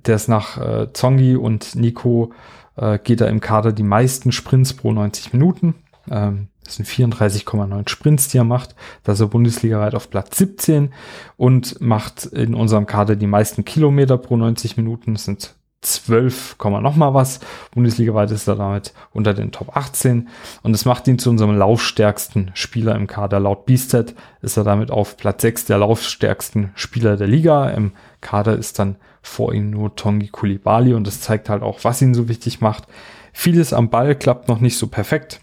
[0.05, 2.33] der ist nach äh, Zongi und Nico
[2.75, 5.75] äh, geht er im Kader die meisten Sprints pro 90 Minuten.
[6.09, 8.75] Ähm, das sind 34,9 Sprints, die er macht.
[9.03, 10.93] Da ist er bundesligaweit auf Platz 17
[11.37, 15.13] und macht in unserem Kader die meisten Kilometer pro 90 Minuten.
[15.13, 17.39] Das sind 12, noch mal was.
[17.71, 20.27] Bundesligaweit ist er damit unter den Top 18
[20.61, 23.39] und es macht ihn zu unserem laufstärksten Spieler im Kader.
[23.39, 27.69] Laut Beastet ist er damit auf Platz 6 der laufstärksten Spieler der Liga.
[27.69, 32.01] Im Kader ist dann vor ihm nur Tongi Kulibali und das zeigt halt auch, was
[32.01, 32.85] ihn so wichtig macht.
[33.31, 35.39] Vieles am Ball klappt noch nicht so perfekt.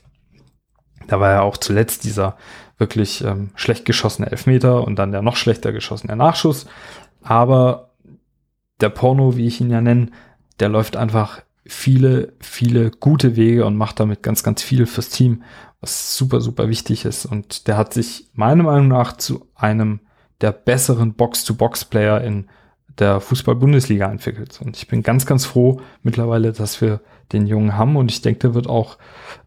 [1.06, 2.36] Da war ja auch zuletzt dieser
[2.78, 6.66] wirklich ähm, schlecht geschossene Elfmeter und dann der noch schlechter geschossene Nachschuss.
[7.22, 7.85] Aber
[8.80, 10.08] der Porno, wie ich ihn ja nenne,
[10.60, 15.42] der läuft einfach viele, viele gute Wege und macht damit ganz, ganz viel fürs Team,
[15.80, 17.26] was super, super wichtig ist.
[17.26, 20.00] Und der hat sich meiner Meinung nach zu einem
[20.40, 22.46] der besseren Box-to-Box-Player in
[22.98, 24.60] der Fußball-Bundesliga entwickelt.
[24.64, 27.00] Und ich bin ganz, ganz froh mittlerweile, dass wir
[27.32, 27.96] den Jungen haben.
[27.96, 28.98] Und ich denke, der wird auch,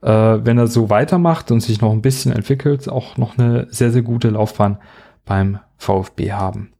[0.01, 3.91] äh, wenn er so weitermacht und sich noch ein bisschen entwickelt, auch noch eine sehr,
[3.91, 4.77] sehr gute Laufbahn
[5.25, 6.73] beim VfB haben.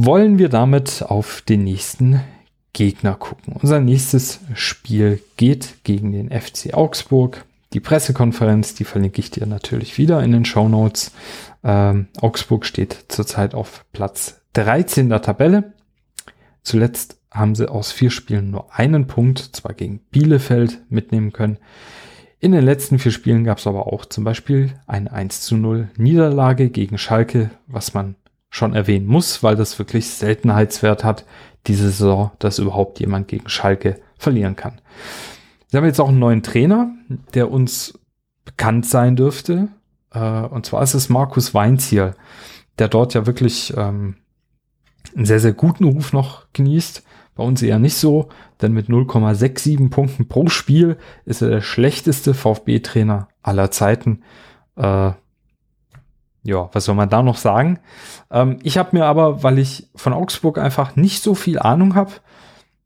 [0.00, 2.20] Wollen wir damit auf den nächsten
[2.72, 3.56] Gegner gucken.
[3.60, 7.44] Unser nächstes Spiel geht gegen den FC Augsburg.
[7.72, 11.10] Die Pressekonferenz, die verlinke ich dir natürlich wieder in den Show Notes.
[11.64, 15.72] Ähm, Augsburg steht zurzeit auf Platz 13 der Tabelle.
[16.62, 21.58] Zuletzt haben sie aus vier Spielen nur einen Punkt, zwar gegen Bielefeld, mitnehmen können.
[22.38, 25.88] In den letzten vier Spielen gab es aber auch zum Beispiel eine 1 zu 0
[25.96, 28.14] Niederlage gegen Schalke, was man
[28.50, 31.24] schon erwähnen muss, weil das wirklich Seltenheitswert hat,
[31.66, 34.80] diese Saison, dass überhaupt jemand gegen Schalke verlieren kann.
[35.70, 36.90] Wir haben jetzt auch einen neuen Trainer,
[37.34, 37.98] der uns
[38.44, 39.68] bekannt sein dürfte.
[40.12, 42.14] Äh, und zwar ist es Markus Weinziel,
[42.78, 44.16] der dort ja wirklich ähm,
[45.14, 47.02] einen sehr, sehr guten Ruf noch genießt.
[47.34, 48.30] Bei uns eher nicht so,
[48.62, 54.22] denn mit 0,67 Punkten pro Spiel ist er der schlechteste VfB-Trainer aller Zeiten.
[54.76, 55.12] Äh,
[56.48, 57.78] ja, was soll man da noch sagen?
[58.30, 62.12] Ähm, ich habe mir aber, weil ich von Augsburg einfach nicht so viel Ahnung habe,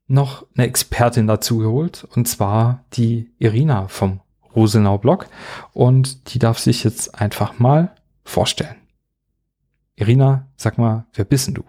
[0.09, 4.21] noch eine Expertin dazu geholt, und zwar die Irina vom
[4.55, 5.29] Rosenau Blog.
[5.73, 7.95] Und die darf sich jetzt einfach mal
[8.25, 8.75] vorstellen.
[9.95, 11.63] Irina, sag mal, wer bist denn du?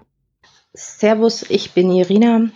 [0.74, 2.48] Servus, ich bin Irina.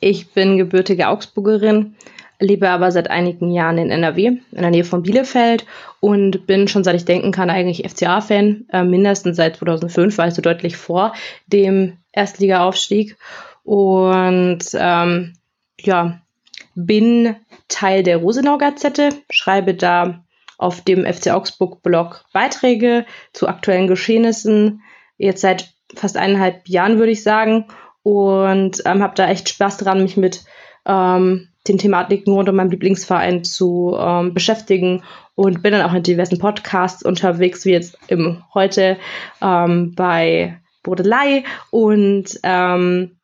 [0.00, 1.94] Ich bin gebürtige Augsburgerin,
[2.40, 5.66] lebe aber seit einigen Jahren in NRW, in der Nähe von Bielefeld
[6.00, 10.76] und bin schon seit ich denken kann eigentlich FCA-Fan, äh, mindestens seit 2005, also deutlich
[10.76, 11.12] vor
[11.46, 13.16] dem Erstliga-Aufstieg.
[13.62, 15.34] Und ähm,
[15.80, 16.20] ja,
[16.74, 17.36] bin
[17.68, 20.24] Teil der Rosenau Gazette, schreibe da
[20.58, 24.82] auf dem FC Augsburg Blog Beiträge zu aktuellen Geschehnissen,
[25.18, 27.66] jetzt seit fast eineinhalb Jahren würde ich sagen
[28.02, 30.44] und ähm, habe da echt Spaß dran, mich mit
[30.86, 35.02] ähm, den Thematiken rund um meinen Lieblingsverein zu ähm, beschäftigen
[35.34, 38.96] und bin dann auch in diversen Podcasts unterwegs, wie jetzt im, heute
[39.42, 43.20] ähm, bei Bodelei und ähm,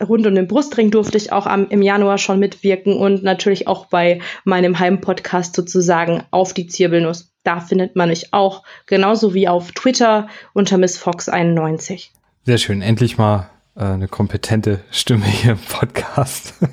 [0.00, 3.86] rund um den Brustring durfte ich auch am, im Januar schon mitwirken und natürlich auch
[3.86, 7.32] bei meinem Heimpodcast sozusagen auf die Zirbelnuss.
[7.42, 12.10] Da findet man mich auch, genauso wie auf Twitter unter MissFox91.
[12.44, 16.54] Sehr schön, endlich mal äh, eine kompetente Stimme hier im Podcast.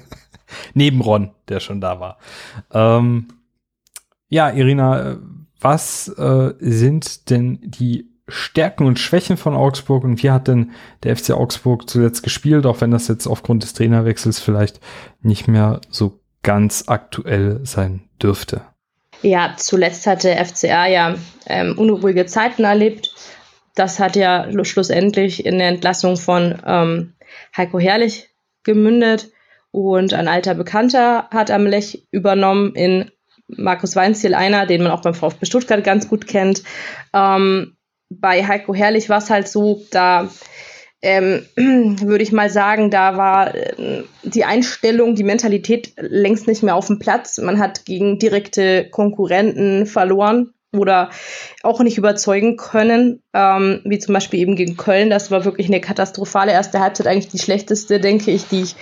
[0.73, 2.17] Neben Ron, der schon da war.
[2.71, 3.27] Ähm,
[4.29, 5.17] ja, Irina,
[5.59, 10.71] was äh, sind denn die Stärken und Schwächen von Augsburg und wie hat denn
[11.03, 14.79] der FC Augsburg zuletzt gespielt, auch wenn das jetzt aufgrund des Trainerwechsels vielleicht
[15.21, 18.61] nicht mehr so ganz aktuell sein dürfte.
[19.21, 21.15] Ja, zuletzt hat der FCA ja
[21.47, 23.13] ähm, unruhige Zeiten erlebt.
[23.75, 27.13] Das hat ja schlussendlich in der Entlassung von ähm,
[27.55, 28.29] Heiko Herrlich
[28.63, 29.31] gemündet
[29.71, 33.11] und ein alter Bekannter hat am Lech übernommen in
[33.47, 36.63] Markus Weinziel, einer, den man auch beim VfB Stuttgart ganz gut kennt.
[37.13, 37.75] Ähm,
[38.09, 40.29] bei Heiko Herrlich war es halt so, da
[41.01, 46.75] ähm, würde ich mal sagen, da war äh, die Einstellung, die Mentalität längst nicht mehr
[46.75, 47.37] auf dem Platz.
[47.37, 51.09] Man hat gegen direkte Konkurrenten verloren oder
[51.63, 55.09] auch nicht überzeugen können, ähm, wie zum Beispiel eben gegen Köln.
[55.09, 58.75] Das war wirklich eine katastrophale erste Halbzeit, eigentlich die schlechteste, denke ich, die ich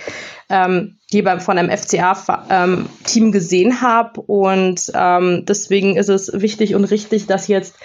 [0.48, 4.20] ähm, die beim von einem FCA-Team ähm, gesehen habe.
[4.20, 7.76] Und ähm, deswegen ist es wichtig und richtig, dass jetzt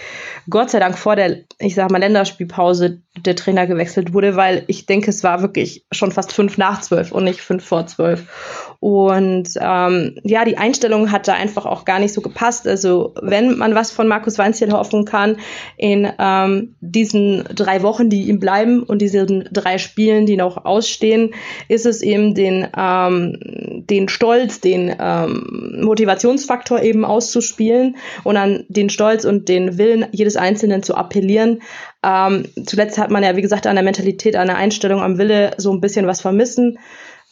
[0.49, 4.87] Gott sei Dank vor der, ich sag mal, Länderspielpause der Trainer gewechselt wurde, weil ich
[4.87, 8.25] denke, es war wirklich schon fast fünf nach zwölf und nicht fünf vor zwölf.
[8.79, 12.67] Und ähm, ja, die Einstellung hat da einfach auch gar nicht so gepasst.
[12.67, 15.37] Also wenn man was von Markus Weinziel hoffen kann
[15.77, 21.33] in ähm, diesen drei Wochen, die ihm bleiben und diesen drei Spielen, die noch ausstehen,
[21.69, 23.37] ist es eben den ähm,
[23.89, 30.35] den Stolz, den ähm, Motivationsfaktor eben auszuspielen und an den Stolz und den Willen jedes
[30.35, 31.61] Einzelnen zu appellieren.
[32.03, 35.51] Ähm, zuletzt hat man ja, wie gesagt, an der Mentalität, an der Einstellung, am Wille
[35.57, 36.77] so ein bisschen was vermissen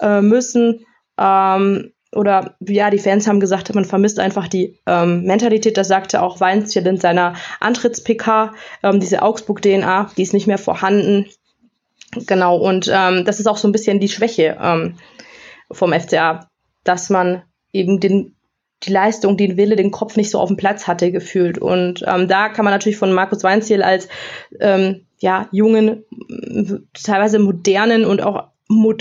[0.02, 0.86] äh, müssen.
[1.20, 5.78] Ähm, oder ja, die Fans haben gesagt, man vermisst einfach die ähm, Mentalität.
[5.78, 8.54] Das sagte auch Weinzierl in seiner Antritts-PK.
[8.84, 11.28] Ähm, diese Augsburg-DNA, die ist nicht mehr vorhanden.
[12.12, 14.95] Genau, und ähm, das ist auch so ein bisschen die Schwäche ähm,
[15.71, 16.50] vom FCA,
[16.84, 18.36] dass man eben den,
[18.84, 21.58] die Leistung, den Wille, den Kopf nicht so auf dem Platz hatte gefühlt.
[21.58, 24.10] Und ähm, da kann man natürlich von Markus Weinziel als
[24.60, 26.04] ähm, ja, jungen,
[26.93, 28.50] teilweise modernen und auch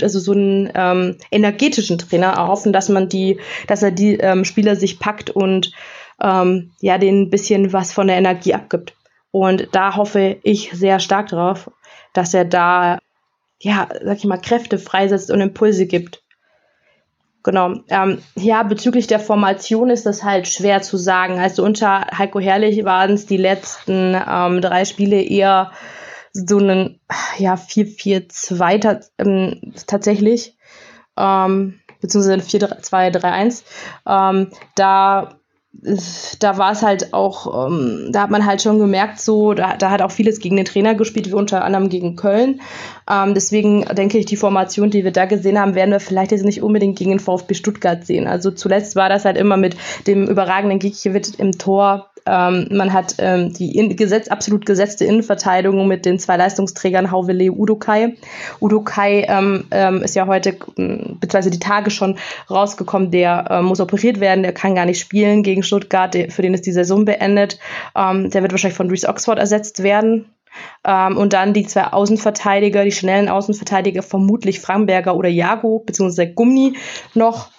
[0.01, 4.75] also so einen ähm, energetischen Trainer erhoffen, dass man die, dass er die ähm, Spieler
[4.75, 5.71] sich packt und
[6.21, 8.95] ähm, ja, denen ein bisschen was von der Energie abgibt.
[9.31, 11.71] Und da hoffe ich sehr stark drauf,
[12.13, 12.99] dass er da,
[13.59, 16.23] ja, sag ich mal, Kräfte freisetzt und Impulse gibt.
[17.43, 17.73] Genau.
[17.89, 21.39] Ähm, ja, bezüglich der Formation ist das halt schwer zu sagen.
[21.39, 25.71] Also unter Heiko Herrlich waren es die letzten ähm, drei Spiele eher
[26.33, 26.99] so ein
[27.37, 30.55] ja, 4-4-2 ähm, tatsächlich.
[31.17, 33.63] Ähm, beziehungsweise ein 4-2-3-1.
[34.07, 35.40] Ähm, da
[35.73, 39.89] da war es halt auch, ähm, da hat man halt schon gemerkt, so, da, da
[39.89, 42.61] hat auch vieles gegen den Trainer gespielt, wie unter anderem gegen Köln.
[43.09, 46.43] Ähm, deswegen denke ich, die Formation, die wir da gesehen haben, werden wir vielleicht jetzt
[46.43, 48.27] nicht unbedingt gegen den VfB Stuttgart sehen.
[48.27, 49.75] Also zuletzt war das halt immer mit
[50.07, 55.87] dem überragenden Gikiewicz im Tor ähm, man hat ähm, die in, Gesetz, absolut gesetzte Innenverteidigung
[55.87, 58.15] mit den zwei Leistungsträgern Hauvele Udokai.
[58.59, 62.17] Udokai ähm, ähm, ist ja heute, beziehungsweise die Tage schon
[62.49, 66.41] rausgekommen, der äh, muss operiert werden, der kann gar nicht spielen gegen Stuttgart, der, für
[66.41, 67.59] den ist die Saison beendet.
[67.95, 70.25] Ähm, der wird wahrscheinlich von Reese Oxford ersetzt werden.
[70.85, 76.75] Ähm, und dann die zwei Außenverteidiger, die schnellen Außenverteidiger, vermutlich Framberger oder Jago, beziehungsweise Gummi
[77.13, 77.49] noch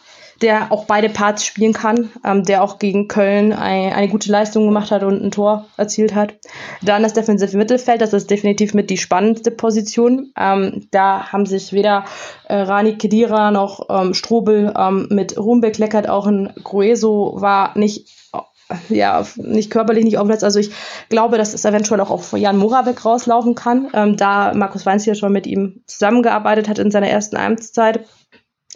[0.42, 4.66] der auch beide Parts spielen kann, ähm, der auch gegen Köln ein, eine gute Leistung
[4.66, 6.34] gemacht hat und ein Tor erzielt hat.
[6.82, 10.32] Dann das Defensive Mittelfeld, das ist definitiv mit die spannendste Position.
[10.36, 12.04] Ähm, da haben sich weder
[12.48, 18.08] äh, Rani Kedira noch ähm, Strobel ähm, mit Ruhm bekleckert, auch ein Grueso war nicht
[18.88, 20.30] ja, nicht körperlich, nicht auf.
[20.30, 20.70] Also ich
[21.10, 25.14] glaube, dass es eventuell auch auf Jan Moravec rauslaufen kann, ähm, da Markus Weinz hier
[25.14, 28.06] schon mit ihm zusammengearbeitet hat in seiner ersten Amtszeit.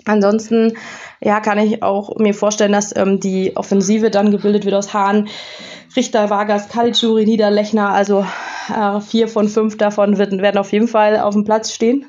[0.07, 0.77] Ansonsten,
[1.21, 5.29] ja, kann ich auch mir vorstellen, dass ähm, die Offensive dann gebildet wird aus Hahn,
[5.97, 7.91] Richter, Vargas, Kalitschuri, Niederlechner.
[7.91, 8.25] Also
[8.75, 12.07] äh, vier von fünf davon wird, werden auf jeden Fall auf dem Platz stehen.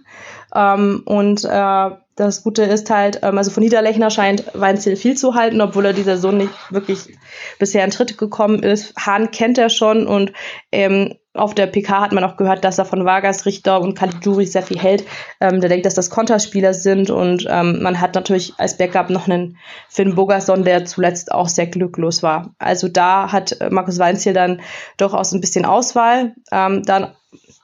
[0.53, 5.36] Ähm, und äh, das Gute ist halt, ähm, also von Niederlechner scheint Weinziel viel zu
[5.36, 7.15] halten, obwohl er dieser Sohn nicht wirklich
[7.60, 8.93] bisher in Tritt gekommen ist.
[8.97, 10.33] Hahn kennt er schon und
[10.71, 14.47] ähm, auf der PK hat man auch gehört, dass er von Vargas, Richter und Caligiuri
[14.47, 15.05] sehr viel hält.
[15.39, 19.27] Ähm, der denkt, dass das Konterspieler sind und ähm, man hat natürlich als Backup noch
[19.27, 22.56] einen Finn Bogerson, der zuletzt auch sehr glücklos war.
[22.58, 24.62] Also da hat Markus Weinziel dann
[24.98, 26.33] durchaus ein bisschen Auswahl.
[26.52, 27.13] Ähm, dann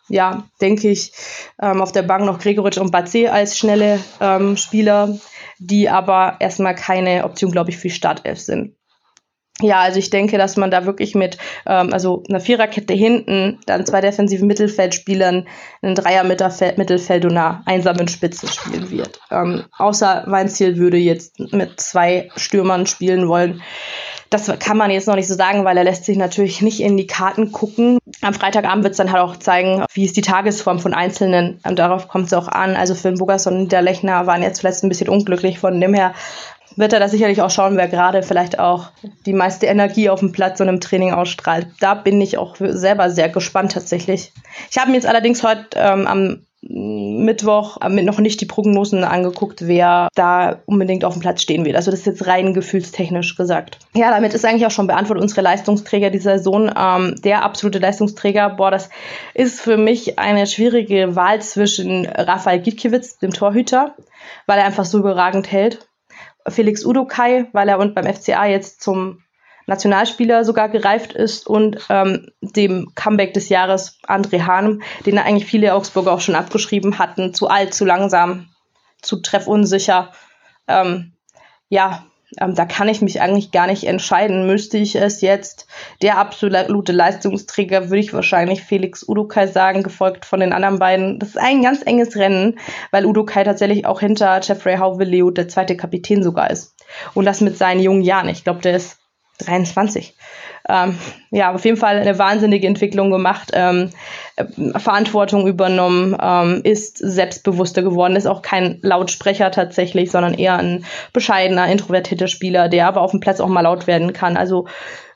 [0.10, 1.14] ja, denke ich,
[1.62, 5.18] ähm, auf der Bank noch Gregoritsch und Batze als schnelle ähm, Spieler,
[5.60, 8.76] die aber erstmal keine Option, glaube ich, für Startelf sind.
[9.62, 11.38] Ja, also ich denke, dass man da wirklich mit
[11.68, 15.47] ähm, also einer Viererkette hinten, dann zwei defensiven Mittelfeldspielern,
[15.84, 19.20] ein Dreier-Mittelfeld und einer einsamen Spitze spielen wird.
[19.30, 23.62] Ähm, außer Weinziel würde jetzt mit zwei Stürmern spielen wollen.
[24.34, 26.97] Das kann man jetzt noch nicht so sagen, weil er lässt sich natürlich nicht in
[26.97, 27.99] die Karten gucken.
[28.21, 31.59] Am Freitagabend wird es dann halt auch zeigen, wie ist die Tagesform von Einzelnen.
[31.63, 32.75] Und darauf kommt es auch an.
[32.75, 35.59] Also Finn Bogerson und der Lechner waren jetzt zuletzt ein bisschen unglücklich.
[35.59, 36.15] Von dem her
[36.75, 38.88] wird er da sicherlich auch schauen, wer gerade vielleicht auch
[39.27, 41.67] die meiste Energie auf dem Platz und im Training ausstrahlt.
[41.79, 44.34] Da bin ich auch selber sehr gespannt tatsächlich.
[44.71, 49.68] Ich habe mir jetzt allerdings heute ähm, am Mittwoch mit noch nicht die Prognosen angeguckt,
[49.68, 51.76] wer da unbedingt auf dem Platz stehen wird.
[51.76, 53.80] Also das ist jetzt rein gefühlstechnisch gesagt.
[53.93, 56.72] Ja, damit ist eigentlich auch schon beantwortet unsere Leistungsträger dieser Saison.
[56.78, 58.89] Ähm, der absolute Leistungsträger, boah, das
[59.34, 63.95] ist für mich eine schwierige Wahl zwischen Rafael Gietkiewicz, dem Torhüter,
[64.45, 65.88] weil er einfach so überragend hält
[66.47, 69.22] Felix Udokai, weil er und beim FCA jetzt zum
[69.66, 75.74] Nationalspieler sogar gereift ist und ähm, dem Comeback des Jahres André Hahn, den eigentlich viele
[75.74, 78.49] Augsburger auch schon abgeschrieben hatten, zu alt, zu langsam,
[79.01, 80.11] zu treffunsicher.
[80.68, 81.14] Ähm,
[81.70, 82.03] ja,
[82.39, 84.47] ähm, da kann ich mich eigentlich gar nicht entscheiden.
[84.47, 85.68] Müsste ich es jetzt
[86.01, 91.20] der absolute Leistungsträger, würde ich wahrscheinlich Felix Udokai sagen, gefolgt von den anderen beiden.
[91.20, 92.59] Das ist ein ganz enges Rennen,
[92.91, 96.76] weil Udokai tatsächlich auch hinter Jeffrey Hauveleo der zweite Kapitän sogar ist.
[97.14, 98.30] Und das mit seinen jungen Jahren.
[98.30, 98.97] Ich glaube, der ist
[99.39, 100.15] 23
[100.69, 100.97] ähm,
[101.31, 103.89] ja, auf jeden Fall eine wahnsinnige Entwicklung gemacht, ähm,
[104.38, 104.45] äh,
[104.79, 111.67] Verantwortung übernommen, ähm, ist selbstbewusster geworden, ist auch kein Lautsprecher tatsächlich, sondern eher ein bescheidener,
[111.67, 114.38] introvertierter Spieler, der aber auf dem Platz auch mal laut werden kann.
[114.38, 114.67] Also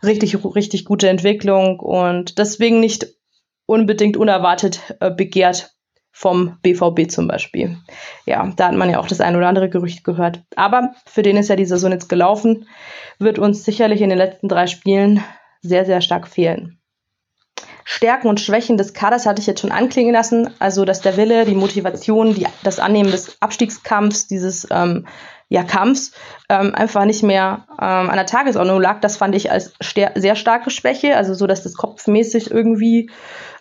[0.04, 3.08] richtig, richtig gute Entwicklung und deswegen nicht
[3.66, 5.77] unbedingt unerwartet äh, begehrt
[6.18, 7.78] vom BVB zum Beispiel.
[8.26, 10.42] Ja, da hat man ja auch das ein oder andere Gerücht gehört.
[10.56, 12.68] Aber für den ist ja die Saison jetzt gelaufen,
[13.20, 15.24] wird uns sicherlich in den letzten drei Spielen
[15.62, 16.80] sehr, sehr stark fehlen.
[17.84, 20.50] Stärken und Schwächen des Kaders hatte ich jetzt schon anklingen lassen.
[20.58, 25.06] Also, dass der Wille, die Motivation, die, das Annehmen des Abstiegskampfs, dieses ähm,
[25.50, 26.12] ja, Kampfs
[26.50, 29.00] ähm, einfach nicht mehr ähm, an der Tagesordnung lag.
[29.00, 29.74] Das fand ich als
[30.16, 31.16] sehr starke Schwäche.
[31.16, 33.10] Also so, dass das kopfmäßig irgendwie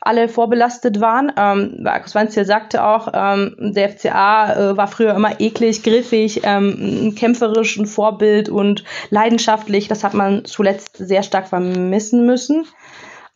[0.00, 1.32] alle vorbelastet waren.
[1.36, 7.14] Ähm, Markus Weinziel sagte auch, ähm, der FCA äh, war früher immer eklig, griffig, ähm,
[7.16, 9.88] kämpferisch, ein Vorbild und leidenschaftlich.
[9.88, 12.66] Das hat man zuletzt sehr stark vermissen müssen.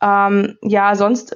[0.02, 1.34] Ähm, ja, sonst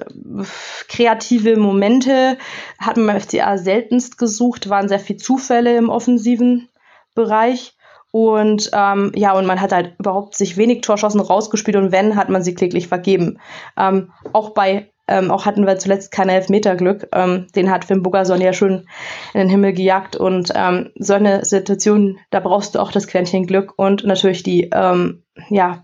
[0.87, 2.37] kreative Momente
[2.79, 6.67] hat man beim FCA seltenst gesucht, waren sehr viel Zufälle im offensiven
[7.15, 7.75] Bereich.
[8.11, 12.29] Und ähm, ja, und man hat halt überhaupt sich wenig Torschossen rausgespielt und wenn, hat
[12.29, 13.39] man sie kläglich vergeben.
[13.77, 17.09] Ähm, auch bei ähm, auch hatten wir zuletzt kein Elfmeterglück.
[17.13, 18.87] Ähm, den hat Finn Bugason ja schon
[19.33, 20.15] in den Himmel gejagt.
[20.15, 24.71] Und ähm, so eine Situation, da brauchst du auch das Quäntchen Glück und natürlich die,
[24.73, 25.83] ähm, ja,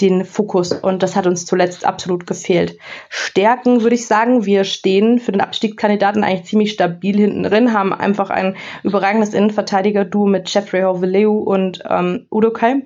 [0.00, 0.72] den Fokus.
[0.72, 2.78] Und das hat uns zuletzt absolut gefehlt.
[3.08, 7.92] Stärken würde ich sagen, wir stehen für den Abstiegskandidaten eigentlich ziemlich stabil hinten drin, haben
[7.92, 12.82] einfach ein überragendes Innenverteidiger-Duo mit Jeffrey Hoveleu und ähm, Udo Kai.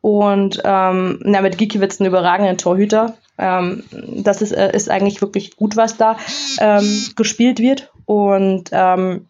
[0.00, 3.16] Und ähm, ja, mit Gikiewicz einen überragenden Torhüter.
[3.38, 6.16] Ähm, das ist, äh, ist eigentlich wirklich gut, was da
[6.60, 7.90] ähm, gespielt wird.
[8.04, 9.26] Und ähm,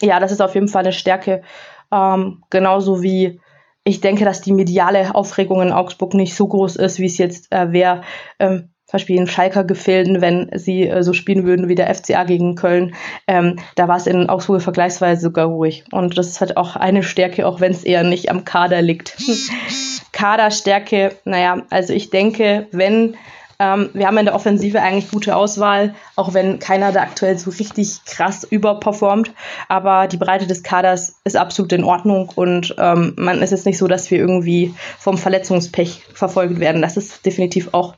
[0.00, 1.42] ja, das ist auf jeden Fall eine Stärke.
[1.90, 3.40] Ähm, genauso wie
[3.84, 7.52] ich denke, dass die mediale Aufregung in Augsburg nicht so groß ist, wie es jetzt
[7.52, 8.02] äh, wäre,
[8.38, 12.24] ähm, zum Beispiel in Schalker Gefilden, wenn sie äh, so spielen würden wie der FCA
[12.24, 12.94] gegen Köln.
[13.26, 15.84] Ähm, da war es in Augsburg vergleichsweise sogar ruhig.
[15.90, 19.16] Und das ist halt auch eine Stärke, auch wenn es eher nicht am Kader liegt.
[20.12, 23.16] Kaderstärke, naja, also ich denke, wenn
[23.58, 27.50] ähm, wir haben in der Offensive eigentlich gute Auswahl, auch wenn keiner da aktuell so
[27.50, 29.32] richtig krass überperformt.
[29.68, 33.78] Aber die Breite des Kaders ist absolut in Ordnung und ähm, man ist jetzt nicht
[33.78, 36.82] so, dass wir irgendwie vom Verletzungspech verfolgt werden.
[36.82, 37.94] Das ist definitiv auch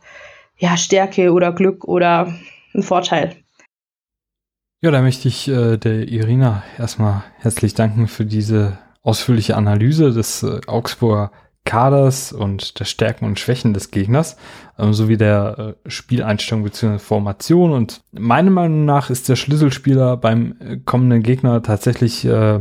[0.58, 2.34] ja, Stärke oder Glück oder
[2.74, 3.36] ein Vorteil.
[4.82, 10.42] Ja, da möchte ich äh, der Irina erstmal herzlich danken für diese ausführliche Analyse des
[10.42, 11.30] äh, Augsburger
[11.66, 14.38] Kaders und der Stärken und Schwächen des Gegners,
[14.78, 16.98] ähm, sowie der äh, Spieleinstellung bzw.
[16.98, 17.72] Formation.
[17.72, 22.60] Und meiner Meinung nach ist der Schlüsselspieler beim äh, kommenden Gegner tatsächlich, äh,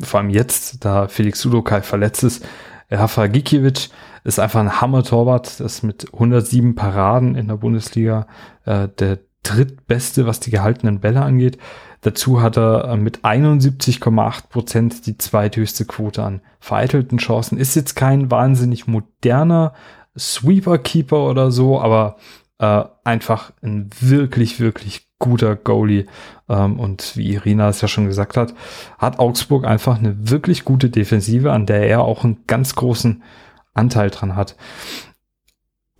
[0.00, 2.46] vor allem jetzt, da Felix Sudokai verletzt ist,
[2.88, 3.90] Rafa Gikiewicz
[4.22, 8.26] ist einfach ein Hammer-Torwart, das mit 107 Paraden in der Bundesliga
[8.66, 11.58] äh, der drittbeste, was die gehaltenen Bälle angeht.
[12.02, 17.58] Dazu hat er äh, mit 71,8 Prozent die zweithöchste Quote an vereitelten Chancen.
[17.58, 19.72] Ist jetzt kein wahnsinnig moderner
[20.18, 22.16] Sweeper-Keeper oder so, aber
[22.58, 26.06] äh, einfach ein wirklich, wirklich guter Goalie.
[26.48, 28.54] Ähm, und wie Irina es ja schon gesagt hat,
[28.98, 33.22] hat Augsburg einfach eine wirklich gute Defensive, an der er auch einen ganz großen
[33.74, 34.56] Anteil dran hat.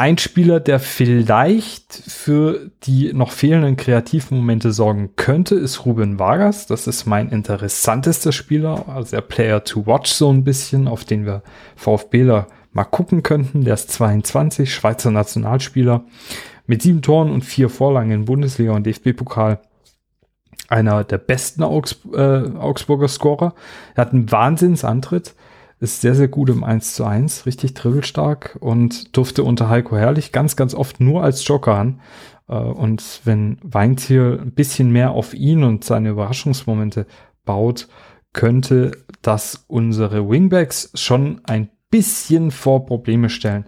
[0.02, 6.66] Ein Spieler, der vielleicht für die noch fehlenden Kreativmomente sorgen könnte, ist Ruben Vargas.
[6.66, 11.24] Das ist mein interessantester Spieler, also der Player to watch so ein bisschen, auf den
[11.24, 11.44] wir
[11.76, 13.62] VfBler mal gucken könnten.
[13.62, 16.02] Der ist 22, Schweizer Nationalspieler
[16.66, 19.60] mit sieben Toren und vier Vorlagen in Bundesliga und DFB-Pokal.
[20.66, 21.66] Einer der besten äh,
[22.58, 23.54] Augsburger Scorer.
[23.94, 25.36] Er hat einen Wahnsinnsantritt
[25.82, 30.30] ist sehr, sehr gut im 1 zu 1, richtig dribbelstark und durfte unter Heiko Herrlich
[30.30, 32.00] ganz, ganz oft nur als Joker an.
[32.48, 37.06] Äh, und wenn Weinziel ein bisschen mehr auf ihn und seine Überraschungsmomente
[37.44, 37.88] baut,
[38.32, 43.66] könnte das unsere Wingbacks schon ein bisschen vor Probleme stellen.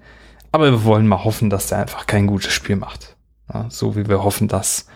[0.52, 3.16] Aber wir wollen mal hoffen, dass der einfach kein gutes Spiel macht.
[3.52, 4.86] Ja, so wie wir hoffen, dass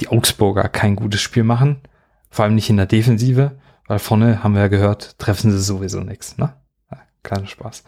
[0.00, 1.80] die Augsburger kein gutes Spiel machen.
[2.28, 3.52] Vor allem nicht in der Defensive.
[3.90, 6.38] Weil vorne haben wir ja gehört, treffen sie sowieso nichts.
[6.38, 6.52] Ne?
[6.92, 7.82] Ja, kein Spaß.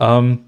[0.00, 0.46] Ähm,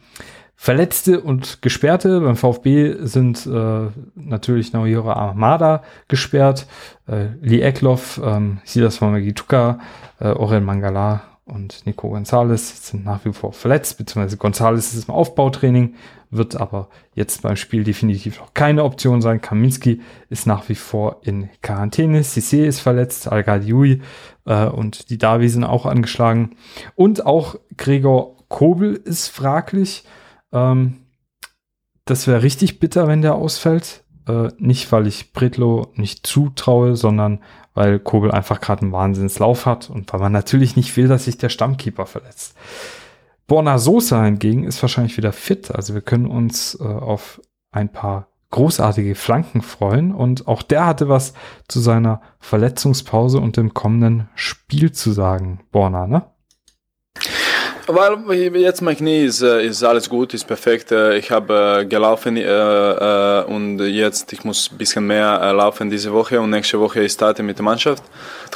[0.56, 3.86] Verletzte und Gesperrte beim VfB sind äh,
[4.16, 6.66] natürlich Naoyora Armada gesperrt,
[7.06, 9.78] äh, Lee Eckloff, ähm, Silas Mamagituka,
[10.18, 15.14] äh, Orel Mangala und Nico Gonzalez sind nach wie vor verletzt, beziehungsweise Gonzalez ist im
[15.14, 15.94] Aufbautraining,
[16.30, 19.40] wird aber jetzt beim Spiel definitiv noch keine Option sein.
[19.40, 23.44] Kaminski ist nach wie vor in Quarantäne, Cissé ist verletzt, al
[24.46, 26.56] äh, und die Davi sind auch angeschlagen.
[26.94, 30.04] Und auch Gregor Kobel ist fraglich.
[30.52, 30.98] Ähm,
[32.04, 34.04] das wäre richtig bitter, wenn der ausfällt.
[34.28, 37.40] Äh, nicht, weil ich Bretlo nicht zutraue, sondern
[37.74, 41.36] weil Kobel einfach gerade einen Wahnsinnslauf hat und weil man natürlich nicht will, dass sich
[41.36, 42.56] der Stammkeeper verletzt.
[43.46, 45.70] Borna Sosa hingegen ist wahrscheinlich wieder fit.
[45.74, 47.40] Also wir können uns äh, auf
[47.70, 50.12] ein paar großartige Flanken freuen.
[50.12, 51.34] Und auch der hatte was
[51.68, 56.22] zu seiner Verletzungspause und dem kommenden Spiel zu sagen, Borna, ne?
[57.88, 60.90] Weil jetzt mein Knie ist, äh, ist alles gut, ist perfekt.
[60.90, 66.12] Äh, ich habe äh, gelaufen äh, und jetzt ich muss ein bisschen mehr laufen diese
[66.12, 68.02] Woche und nächste Woche ich starte mit der Mannschaft.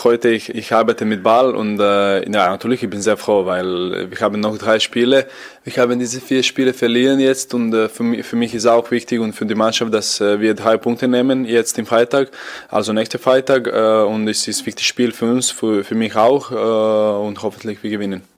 [0.02, 4.10] Heute ich, ich arbeite mit Ball und äh, ja natürlich ich bin sehr froh, weil
[4.10, 5.28] wir haben noch drei Spiele.
[5.62, 8.90] Wir haben diese vier Spiele verlieren jetzt und äh, für, mich, für mich ist auch
[8.90, 12.30] wichtig und für die Mannschaft, dass wir drei Punkte nehmen jetzt im Freitag,
[12.68, 13.68] also nächsten Freitag
[14.08, 17.90] und es ist ein wichtiges Spiel für uns, für, für mich auch und hoffentlich wir
[17.90, 18.29] gewinnen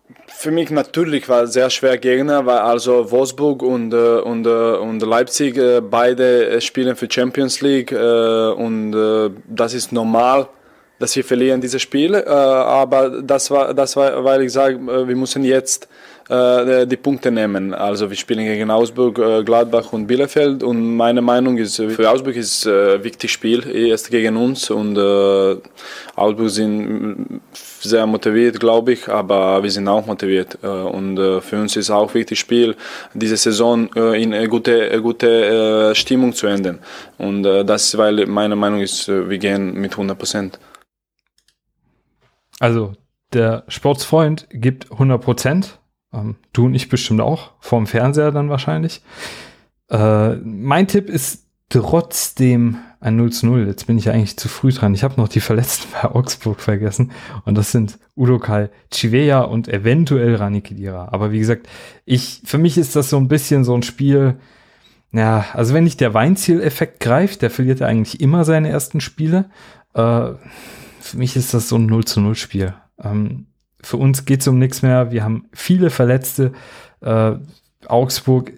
[0.42, 5.00] für mich natürlich war sehr schwer Gegner, weil also Wolfsburg und, äh, und, äh, und
[5.00, 8.92] Leipzig äh, beide spielen für Champions League und
[9.46, 10.48] das ist normal,
[10.98, 12.26] dass wir verlieren diese Spiele.
[12.26, 14.78] aber das war, das war, weil ich sage,
[15.08, 15.88] wir müssen jetzt
[16.32, 17.74] äh, die Punkte nehmen.
[17.74, 22.36] Also wir spielen gegen Augsburg, äh, Gladbach und Bielefeld und meine Meinung ist, für Augsburg
[22.36, 25.56] ist ein äh, wichtiges Spiel, erst gegen uns und äh,
[26.16, 27.40] Augsburg sind
[27.80, 31.90] sehr motiviert, glaube ich, aber wir sind auch motiviert äh, und äh, für uns ist
[31.90, 32.76] auch wichtig Spiel,
[33.12, 36.78] diese Saison in eine gute, gute Stimmung zu enden
[37.18, 40.58] und das ist, weil meine Meinung ist, wir gehen mit 100 Prozent.
[42.58, 42.94] Also
[43.32, 45.78] der Sportsfreund gibt 100 Prozent
[46.12, 49.02] ähm, du und ich bestimmt auch, vorm Fernseher dann wahrscheinlich.
[49.90, 53.66] Äh, mein Tipp ist trotzdem ein 0 zu 0.
[53.66, 54.94] Jetzt bin ich eigentlich zu früh dran.
[54.94, 57.12] Ich habe noch die Verletzten bei Augsburg vergessen.
[57.44, 61.08] Und das sind Udokai Chivea und eventuell Rani Kedira.
[61.10, 61.68] Aber wie gesagt,
[62.04, 64.36] ich, für mich ist das so ein bisschen so ein Spiel,
[65.12, 69.50] ja, also wenn nicht der Weinziel-Effekt greift, der verliert ja eigentlich immer seine ersten Spiele.
[69.94, 70.32] Äh,
[71.00, 72.74] für mich ist das so ein 0 zu 0 Spiel.
[73.02, 73.46] Ähm,
[73.82, 75.10] für uns geht es um nichts mehr.
[75.10, 76.52] Wir haben viele Verletzte.
[77.00, 77.34] Äh,
[77.86, 78.52] Augsburg,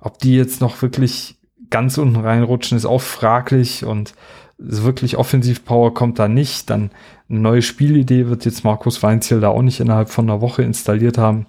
[0.00, 1.36] ob die jetzt noch wirklich
[1.70, 4.14] ganz unten reinrutschen, ist auch fraglich und
[4.58, 6.70] wirklich Offensivpower kommt da nicht.
[6.70, 6.90] Dann
[7.28, 11.18] eine neue Spielidee wird jetzt Markus Weinziel da auch nicht innerhalb von einer Woche installiert
[11.18, 11.46] haben.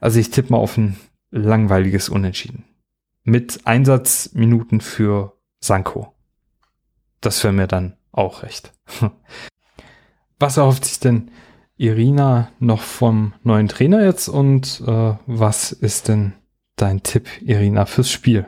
[0.00, 0.96] Also ich tippe mal auf ein
[1.30, 2.64] langweiliges Unentschieden.
[3.24, 6.14] Mit Einsatzminuten für Sanko.
[7.20, 8.72] Das wäre mir dann auch recht.
[10.44, 11.30] was erhofft sich denn
[11.78, 16.34] Irina noch vom neuen Trainer jetzt und äh, was ist denn
[16.76, 18.46] dein Tipp, Irina, fürs Spiel?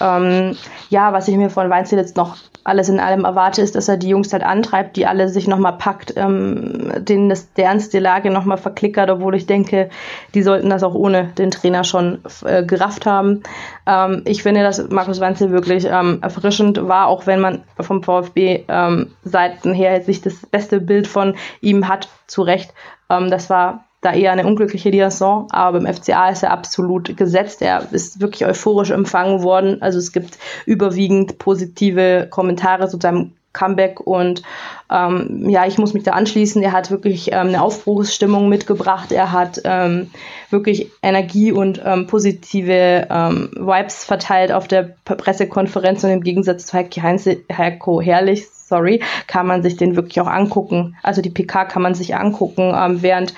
[0.00, 0.56] Ähm,
[0.90, 3.98] ja, was ich mir von Weinzel jetzt noch alles in allem erwarte, ist, dass er
[3.98, 8.00] die Jungs halt antreibt, die alle sich nochmal packt, ähm, denen das, der Ernst der
[8.00, 9.90] Lage nochmal verklickert, obwohl ich denke,
[10.34, 13.42] die sollten das auch ohne den Trainer schon äh, gerafft haben.
[13.86, 18.64] Ähm, ich finde, dass Markus Weinzel wirklich ähm, erfrischend war, auch wenn man vom VfB
[18.68, 22.72] ähm, Seiten her jetzt nicht das beste Bild von ihm hat, zu Recht.
[23.10, 27.62] Ähm, das war da eher eine unglückliche Liaison, aber beim FCA ist er absolut gesetzt.
[27.62, 29.80] Er ist wirklich euphorisch empfangen worden.
[29.82, 34.42] Also es gibt überwiegend positive Kommentare zu seinem Comeback und
[34.90, 36.62] ähm, ja, ich muss mich da anschließen.
[36.62, 39.12] Er hat wirklich ähm, eine Aufbruchsstimmung mitgebracht.
[39.12, 40.10] Er hat ähm,
[40.50, 46.76] wirklich Energie und ähm, positive ähm, Vibes verteilt auf der Pressekonferenz und im Gegensatz zu
[46.76, 50.96] Heiko, Heinze, Heiko Herrlich, sorry, kann man sich den wirklich auch angucken.
[51.02, 53.34] Also die PK kann man sich angucken, ähm, während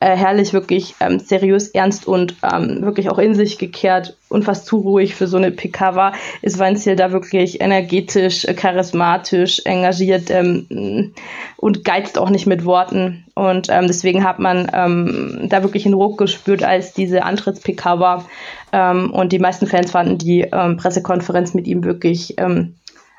[0.00, 4.66] äh, Herrlich wirklich ähm, seriös, ernst und ähm, wirklich auch in sich gekehrt und fast
[4.66, 10.30] zu ruhig für so eine PK war, ist Weinziel da wirklich energetisch, äh, charismatisch, engagiert
[10.30, 11.14] ähm,
[11.56, 13.24] und geizt auch nicht mit Worten.
[13.34, 18.28] Und ähm, deswegen hat man ähm, da wirklich einen Ruck gespürt, als diese Antritts-PK war.
[18.72, 22.74] Ähm, und die meisten Fans fanden die ähm, Pressekonferenz mit ihm wirklich ähm,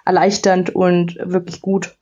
[0.06, 1.97] erleichternd und wirklich gut.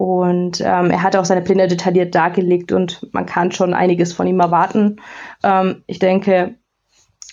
[0.00, 4.26] Und ähm, er hat auch seine Pläne detailliert dargelegt und man kann schon einiges von
[4.26, 4.96] ihm erwarten.
[5.44, 6.54] Ähm, ich denke,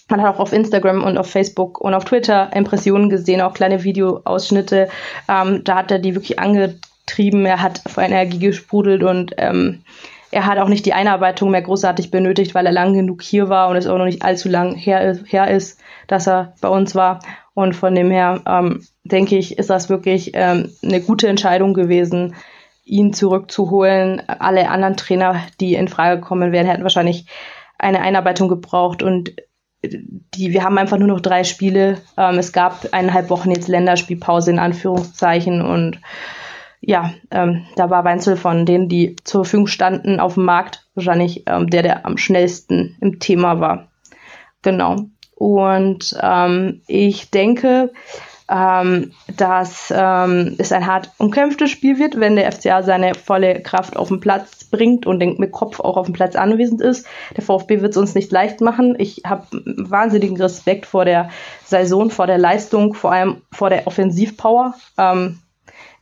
[0.09, 3.85] man hat auch auf Instagram und auf Facebook und auf Twitter Impressionen gesehen, auch kleine
[3.85, 4.89] Videoausschnitte.
[5.29, 7.45] Ähm, da hat er die wirklich angetrieben.
[7.45, 9.83] Er hat vor Energie gesprudelt und ähm,
[10.31, 13.69] er hat auch nicht die Einarbeitung mehr großartig benötigt, weil er lang genug hier war
[13.69, 17.21] und es auch noch nicht allzu lang her, her ist, dass er bei uns war.
[17.53, 22.35] Und von dem her ähm, denke ich, ist das wirklich ähm, eine gute Entscheidung gewesen,
[22.87, 24.21] ihn zurückzuholen.
[24.27, 27.25] Alle anderen Trainer, die in Frage kommen wären, hätten wahrscheinlich
[27.77, 29.35] eine Einarbeitung gebraucht und
[29.83, 31.99] die, wir haben einfach nur noch drei Spiele.
[32.17, 35.99] Ähm, es gab eineinhalb Wochen jetzt Länderspielpause in Anführungszeichen und
[36.79, 41.43] ja, ähm, da war Weinzel von denen, die zur Verfügung standen auf dem Markt, wahrscheinlich
[41.47, 43.87] ähm, der, der am schnellsten im Thema war.
[44.61, 44.95] Genau.
[45.35, 47.91] Und ähm, ich denke,
[48.49, 53.97] ähm, dass ähm, es ein hart umkämpftes Spiel wird, wenn der FCA seine volle Kraft
[53.97, 57.05] auf den Platz bringt und den, mit Kopf auch auf dem Platz anwesend ist.
[57.35, 58.95] Der VfB wird es uns nicht leicht machen.
[58.99, 61.29] Ich habe wahnsinnigen Respekt vor der
[61.65, 65.39] Saison, vor der Leistung, vor allem vor der Offensivpower, ähm,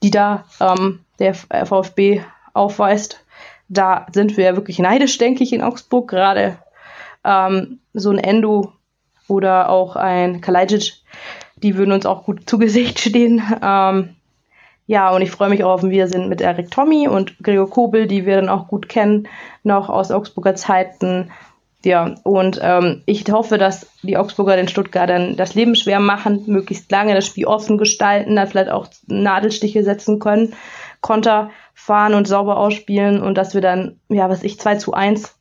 [0.03, 2.21] die da ähm, der VfB
[2.53, 3.21] aufweist.
[3.67, 6.09] Da sind wir wirklich neidisch, denke ich, in Augsburg.
[6.09, 6.59] Gerade
[7.23, 8.73] ähm, so ein Endo
[9.27, 10.93] oder auch ein Kalajdzic,
[11.65, 13.41] die würden uns auch gut zu Gesicht stehen.
[13.61, 14.15] Ähm,
[14.85, 18.05] ja, und ich freue mich auch auf ein Wiedersehen mit Eric Tommy und Gregor Kobel,
[18.05, 19.27] die wir dann auch gut kennen,
[19.63, 21.31] noch aus Augsburger Zeiten.
[21.83, 26.91] Ja, und ähm, ich hoffe, dass die Augsburger den Stuttgartern das Leben schwer machen, möglichst
[26.91, 30.53] lange das Spiel offen gestalten, dann vielleicht auch Nadelstiche setzen können,
[31.01, 35.35] Konter fahren und sauber ausspielen und dass wir dann, ja, was ich, 2 zu 1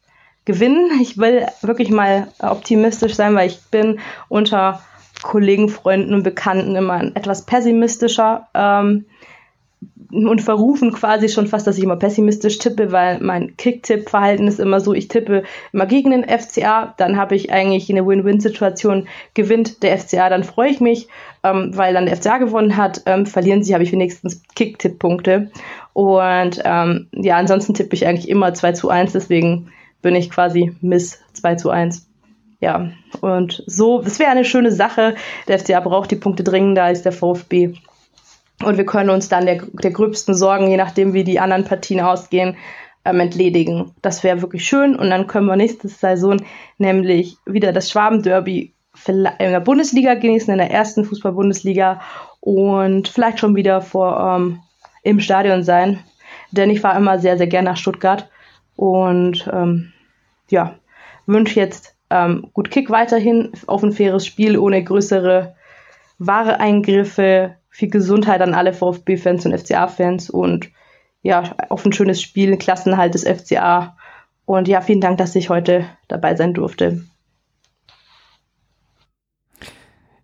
[0.46, 0.90] gewinnen.
[1.02, 4.80] Ich will wirklich mal optimistisch sein, weil ich bin unter
[5.22, 9.06] Kollegen, Freunden und Bekannten immer etwas pessimistischer ähm,
[10.10, 14.80] und verrufen quasi schon fast, dass ich immer pessimistisch tippe, weil mein Kick-Tipp-Verhalten ist immer
[14.80, 15.42] so, ich tippe
[15.72, 20.70] immer gegen den FCA, dann habe ich eigentlich eine Win-Win-Situation, gewinnt der FCA, dann freue
[20.70, 21.08] ich mich,
[21.42, 25.50] ähm, weil dann der FCA gewonnen hat, ähm, verlieren sie, habe ich wenigstens Kick-Tipp-Punkte
[25.92, 30.76] und ähm, ja, ansonsten tippe ich eigentlich immer 2 zu 1, deswegen bin ich quasi
[30.80, 32.06] Miss 2 zu 1.
[32.64, 32.88] Ja,
[33.20, 35.16] und so, es wäre eine schöne Sache.
[35.48, 37.74] Der FCA braucht die Punkte dringender als der VfB.
[38.64, 42.00] Und wir können uns dann der, der gröbsten Sorgen, je nachdem wie die anderen Partien
[42.00, 42.56] ausgehen,
[43.04, 43.92] ähm, entledigen.
[44.00, 44.96] Das wäre wirklich schön.
[44.96, 46.38] Und dann können wir nächste Saison
[46.78, 48.72] nämlich wieder das Schwaben-Derby
[49.06, 52.00] in der Bundesliga genießen, in der ersten Fußball-Bundesliga
[52.40, 54.60] und vielleicht schon wieder vor ähm,
[55.02, 55.98] im Stadion sein.
[56.50, 58.30] Denn ich war immer sehr, sehr gerne nach Stuttgart
[58.74, 59.92] und ähm,
[60.48, 60.76] ja,
[61.26, 65.54] wünsche jetzt ähm, gut Kick weiterhin auf ein faires Spiel ohne größere
[66.18, 70.70] wahre Eingriffe, viel Gesundheit an alle VfB-Fans und FCA-Fans und
[71.22, 73.96] ja, auf ein schönes Spiel, Klassenhalt des FCA.
[74.44, 77.02] Und ja, vielen Dank, dass ich heute dabei sein durfte.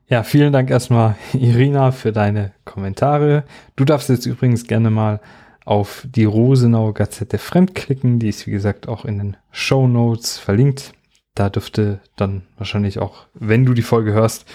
[0.09, 3.45] Ja, vielen Dank erstmal, Irina, für deine Kommentare.
[3.77, 5.21] Du darfst jetzt übrigens gerne mal
[5.65, 8.19] auf die Rosenauer Gazette fremdklicken.
[8.19, 10.93] Die ist, wie gesagt, auch in den Show Notes verlinkt.
[11.35, 14.47] Da dürfte dann wahrscheinlich auch, wenn du die Folge hörst,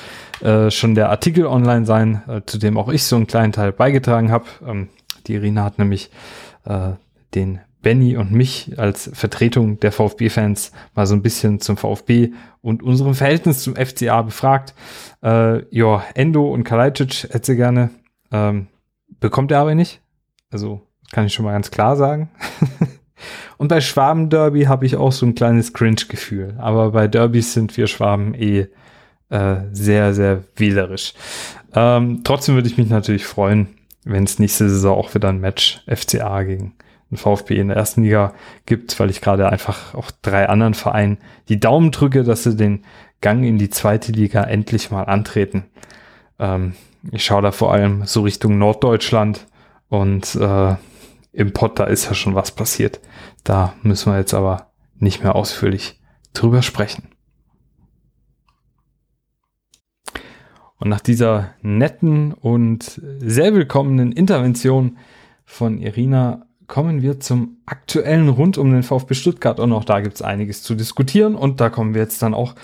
[0.42, 3.72] äh, schon der Artikel online sein, äh, zu dem auch ich so einen kleinen Teil
[3.72, 4.46] beigetragen habe.
[4.66, 4.90] Ähm,
[5.28, 6.12] die Irina hat nämlich
[6.66, 6.92] äh,
[7.34, 12.82] den Benny und mich als Vertretung der VfB-Fans mal so ein bisschen zum VfB und
[12.82, 14.74] unserem Verhältnis zum FCA befragt.
[15.24, 17.92] Äh, ja, Endo und Kalajdzic hätte sie gerne.
[18.32, 18.68] Ähm,
[19.20, 20.02] bekommt er aber nicht.
[20.52, 22.32] Also kann ich schon mal ganz klar sagen.
[23.58, 26.56] Und bei Schwaben-Derby habe ich auch so ein kleines Cringe-Gefühl.
[26.58, 28.68] Aber bei Derbys sind wir Schwaben eh
[29.30, 31.14] äh, sehr, sehr wählerisch.
[31.74, 33.70] Ähm, trotzdem würde ich mich natürlich freuen,
[34.04, 36.74] wenn es nächste Saison auch wieder ein Match FCA gegen
[37.12, 38.34] den VfB in der ersten Liga
[38.66, 41.18] gibt, weil ich gerade einfach auch drei anderen Vereinen
[41.50, 42.84] die Daumen drücke, dass sie den
[43.22, 45.66] Gang in die zweite Liga endlich mal antreten.
[46.40, 46.74] Ähm,
[47.12, 49.48] ich schaue da vor allem so Richtung Norddeutschland
[49.90, 50.76] Und äh,
[51.34, 53.00] im da ist ja schon was passiert.
[53.46, 56.02] Da müssen wir jetzt aber nicht mehr ausführlich
[56.34, 57.10] drüber sprechen.
[60.78, 64.98] Und nach dieser netten und sehr willkommenen Intervention
[65.46, 69.60] von Irina kommen wir zum aktuellen rund um den VfB Stuttgart.
[69.60, 71.36] Und auch da gibt es einiges zu diskutieren.
[71.36, 72.56] Und da kommen wir jetzt dann auch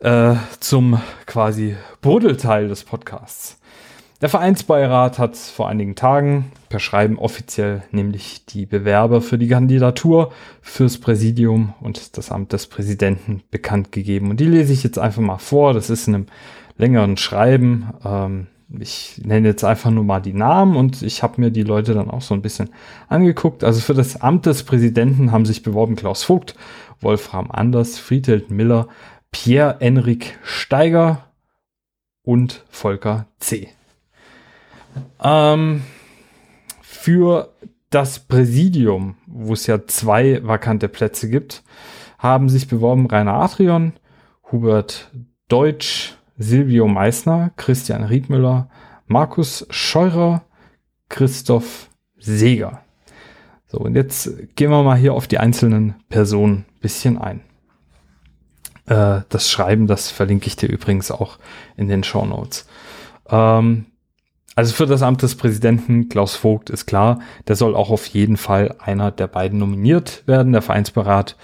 [0.00, 3.61] äh, zum quasi Brodelteil des Podcasts.
[4.22, 10.32] Der Vereinsbeirat hat vor einigen Tagen per Schreiben offiziell nämlich die Bewerber für die Kandidatur
[10.60, 14.30] fürs Präsidium und das Amt des Präsidenten bekannt gegeben.
[14.30, 15.74] Und die lese ich jetzt einfach mal vor.
[15.74, 16.26] Das ist in einem
[16.76, 17.94] längeren Schreiben.
[18.04, 18.46] Ähm,
[18.78, 22.08] ich nenne jetzt einfach nur mal die Namen und ich habe mir die Leute dann
[22.08, 22.70] auch so ein bisschen
[23.08, 23.64] angeguckt.
[23.64, 26.54] Also für das Amt des Präsidenten haben sich beworben Klaus Vogt,
[27.00, 28.86] Wolfram Anders, Friedhelm Miller,
[29.32, 31.24] Pierre-Enrik Steiger
[32.22, 33.68] und Volker C.
[35.22, 35.82] Ähm,
[36.80, 37.52] für
[37.90, 41.62] das Präsidium, wo es ja zwei vakante Plätze gibt,
[42.18, 43.92] haben sich beworben Rainer Adrian,
[44.50, 45.10] Hubert
[45.48, 48.68] Deutsch, Silvio Meissner, Christian Riedmüller,
[49.06, 50.42] Markus Scheurer,
[51.08, 52.80] Christoph Seeger.
[53.66, 57.40] So, und jetzt gehen wir mal hier auf die einzelnen Personen ein bisschen ein.
[58.86, 61.38] Äh, das Schreiben, das verlinke ich dir übrigens auch
[61.76, 62.66] in den Show Notes.
[63.28, 63.86] Ähm,
[64.54, 68.36] also für das Amt des Präsidenten Klaus Vogt ist klar, der soll auch auf jeden
[68.36, 70.52] Fall einer der beiden nominiert werden.
[70.52, 71.36] Der Vereinsberat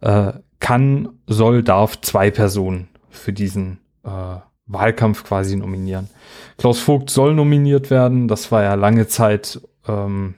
[0.00, 6.08] äh, kann, soll, darf zwei Personen für diesen äh, Wahlkampf quasi nominieren.
[6.58, 8.26] Klaus Vogt soll nominiert werden.
[8.26, 10.34] Das war ja lange Zeit ähm,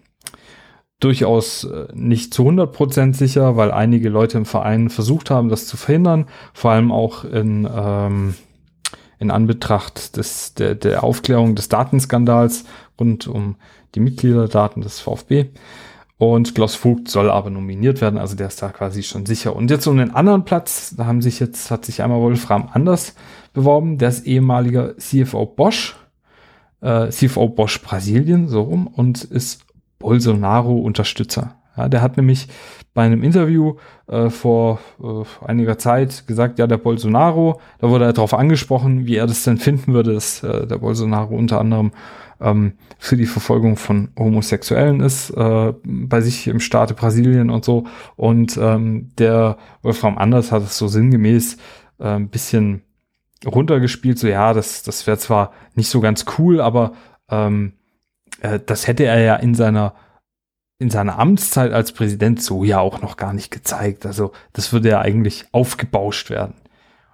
[1.01, 5.67] durchaus äh, nicht zu 100 Prozent sicher, weil einige Leute im Verein versucht haben, das
[5.67, 6.27] zu verhindern.
[6.53, 8.35] Vor allem auch in ähm,
[9.19, 12.65] in Anbetracht des, der, der Aufklärung des Datenskandals
[12.99, 13.57] rund um
[13.95, 15.47] die Mitgliederdaten des VfB.
[16.19, 19.55] Und Klaus Vogt soll aber nominiert werden, also der ist da quasi schon sicher.
[19.55, 23.15] Und jetzt um den anderen Platz, da haben sich jetzt, hat sich einmal Wolfram Anders
[23.53, 25.97] beworben, der ist ehemaliger CFO Bosch,
[26.81, 29.65] äh, CFO Bosch Brasilien, so rum, und ist
[30.01, 31.55] Bolsonaro-Unterstützer.
[31.77, 32.49] Ja, der hat nämlich
[32.99, 33.77] bei einem Interview
[34.09, 39.15] äh, vor äh, einiger Zeit gesagt, ja, der Bolsonaro, da wurde er darauf angesprochen, wie
[39.15, 41.93] er das denn finden würde, dass äh, der Bolsonaro unter anderem
[42.41, 47.85] ähm, für die Verfolgung von Homosexuellen ist, äh, bei sich im Staate Brasilien und so.
[48.17, 51.57] Und ähm, der Wolfram Anders hat es so sinngemäß
[52.01, 52.83] äh, ein bisschen
[53.47, 56.95] runtergespielt, so ja, das, das wäre zwar nicht so ganz cool, aber
[57.31, 57.75] ähm,
[58.41, 59.95] äh, das hätte er ja in seiner
[60.79, 64.07] in seiner Amtszeit als Präsident so ja auch noch gar nicht gezeigt.
[64.07, 66.55] Also das würde ja eigentlich aufgebauscht werden.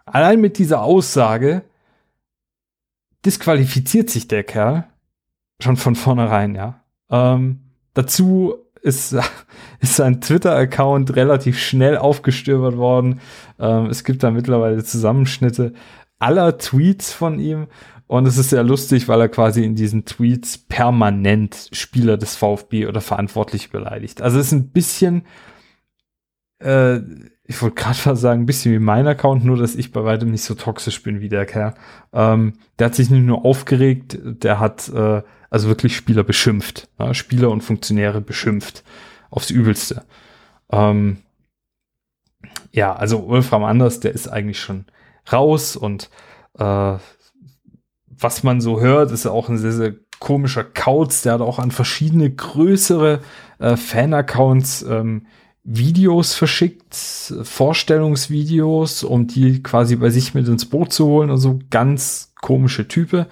[0.04, 1.62] Allein mit dieser Aussage
[3.24, 4.86] disqualifiziert sich der Kerl
[5.60, 6.80] schon von vornherein, ja.
[7.10, 7.60] Ähm,
[7.94, 9.16] dazu ist,
[9.80, 13.20] ist sein Twitter-Account relativ schnell aufgestöbert worden.
[13.58, 15.72] Ähm, es gibt da mittlerweile Zusammenschnitte
[16.18, 17.66] aller Tweets von ihm
[18.07, 22.86] und es ist sehr lustig, weil er quasi in diesen Tweets permanent Spieler des VfB
[22.86, 24.20] oder verantwortlich beleidigt.
[24.20, 25.24] Also es ist ein bisschen,
[26.62, 26.98] äh,
[27.44, 30.44] ich wollte gerade sagen, ein bisschen wie mein Account, nur dass ich bei weitem nicht
[30.44, 31.74] so toxisch bin wie der Kerl.
[32.12, 36.88] Ähm, der hat sich nicht nur aufgeregt, der hat äh, also wirklich Spieler beschimpft.
[36.98, 37.14] Ja?
[37.14, 38.84] Spieler und Funktionäre beschimpft.
[39.30, 40.05] Aufs Übelste.
[40.70, 41.18] Ähm,
[42.70, 44.84] ja, also Wolfram Anders, der ist eigentlich schon
[45.32, 46.11] raus und
[46.59, 46.96] äh,
[48.18, 51.22] was man so hört, ist auch ein sehr, sehr komischer Kauz.
[51.22, 53.20] Der hat auch an verschiedene größere
[53.58, 55.26] äh, Fan-Accounts ähm,
[55.64, 61.30] Videos verschickt, Vorstellungsvideos, um die quasi bei sich mit ins Boot zu holen.
[61.30, 63.26] Also ganz komische Type,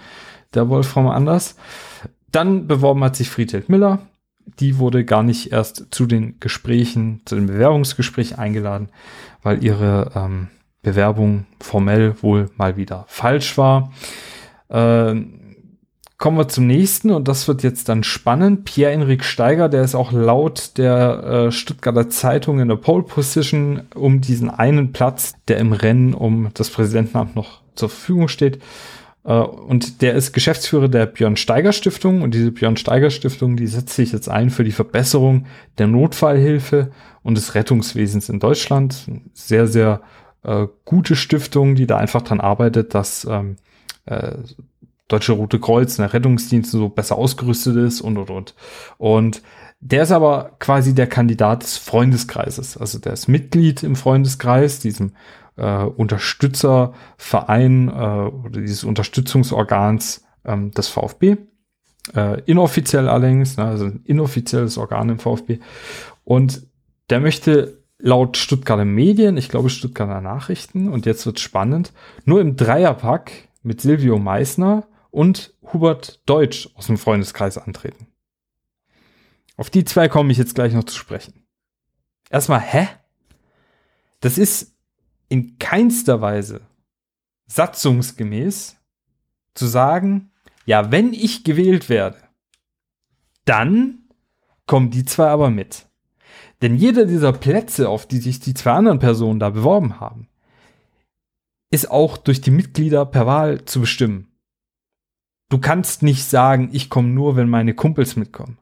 [0.55, 1.57] der Wolfram Anders.
[2.31, 3.99] Dann beworben hat sich Friedhelm Miller.
[4.59, 8.89] Die wurde gar nicht erst zu den Gesprächen, zu den Bewerbungsgesprächen eingeladen,
[9.43, 10.49] weil ihre ähm,
[10.83, 13.93] Bewerbung formell wohl mal wieder falsch war.
[14.73, 15.15] Äh,
[16.17, 18.65] kommen wir zum nächsten und das wird jetzt dann spannend.
[18.65, 24.21] Pierre-Enrik Steiger, der ist auch laut der äh, Stuttgarter Zeitung in der Pole Position um
[24.21, 28.63] diesen einen Platz, der im Rennen um das Präsidentenamt noch zur Verfügung steht.
[29.25, 33.67] Äh, und der ist Geschäftsführer der Björn Steiger Stiftung und diese Björn Steiger Stiftung, die
[33.67, 35.47] setzt sich jetzt ein für die Verbesserung
[35.79, 36.93] der Notfallhilfe
[37.23, 39.11] und des Rettungswesens in Deutschland.
[39.35, 40.01] Sehr, sehr
[40.45, 43.57] äh, gute Stiftung, die da einfach dran arbeitet, dass ähm,
[44.07, 44.39] äh,
[45.09, 48.55] Deutsche Rote Kreuz, der Rettungsdienst so besser ausgerüstet ist und und und.
[48.99, 49.43] Und
[49.81, 52.79] der ist aber quasi der Kandidat des Freundeskreises.
[52.79, 55.13] Also der ist Mitglied im Freundeskreis, diesem
[55.57, 61.37] äh, Unterstützerverein äh, oder dieses Unterstützungsorgans ähm, des VfB.
[62.15, 65.59] Äh, inoffiziell allerdings, ne, also ein inoffizielles Organ im VfB.
[66.25, 66.63] Und
[67.11, 71.93] der möchte laut Stuttgarter Medien, ich glaube Stuttgarter Nachrichten, und jetzt wird spannend,
[72.25, 78.09] nur im Dreierpack mit Silvio Meissner und Hubert Deutsch aus dem Freundeskreis antreten.
[79.57, 81.47] Auf die zwei komme ich jetzt gleich noch zu sprechen.
[82.31, 82.89] Erstmal, hä?
[84.21, 84.75] Das ist
[85.29, 86.63] in keinster Weise
[87.47, 88.77] satzungsgemäß
[89.55, 90.31] zu sagen,
[90.65, 92.19] ja, wenn ich gewählt werde,
[93.45, 94.09] dann
[94.67, 95.87] kommen die zwei aber mit.
[96.63, 100.29] Denn jeder dieser Plätze, auf die sich die zwei anderen Personen da beworben haben,
[101.73, 104.29] ist auch durch die Mitglieder per Wahl zu bestimmen.
[105.49, 108.59] Du kannst nicht sagen, ich komme nur, wenn meine Kumpels mitkommen.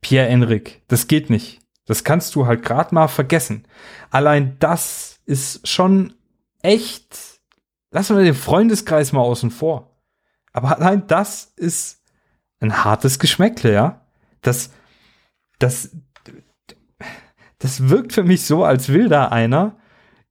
[0.00, 1.60] Pierre-Enrik, das geht nicht.
[1.86, 3.66] Das kannst du halt gerade mal vergessen.
[4.10, 6.14] Allein das ist schon
[6.60, 7.40] echt.
[7.92, 9.96] Lassen wir den Freundeskreis mal außen vor.
[10.52, 12.02] Aber allein das ist
[12.58, 14.06] ein hartes Geschmäckle, ja.
[14.40, 14.70] Das,
[15.60, 15.96] das,
[17.58, 19.76] das wirkt für mich so, als will da einer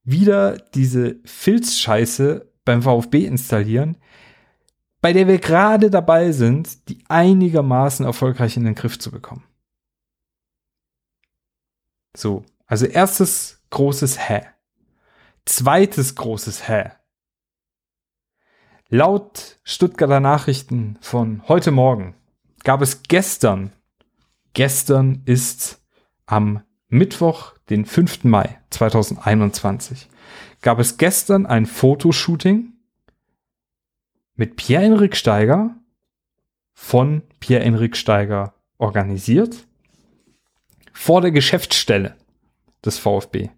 [0.04, 3.98] wieder diese Filzscheiße beim VfB installieren,
[5.02, 9.44] bei der wir gerade dabei sind, die einigermaßen erfolgreich in den Griff zu bekommen.
[12.16, 14.44] So, also erstes großes Hä.
[15.46, 16.92] Zweites großes Hä.
[18.90, 22.16] Laut Stuttgarter Nachrichten von heute Morgen
[22.64, 23.72] gab es gestern,
[24.54, 25.82] gestern ist
[26.26, 28.26] am Mittwoch, den 5.
[28.26, 30.10] Mai 2021,
[30.62, 32.74] gab es gestern ein Fotoshooting
[34.36, 35.74] mit Pierre-Enrik Steiger
[36.74, 39.56] von Pierre-Enrik Steiger organisiert
[40.92, 42.18] vor der Geschäftsstelle
[42.84, 43.52] des VfB.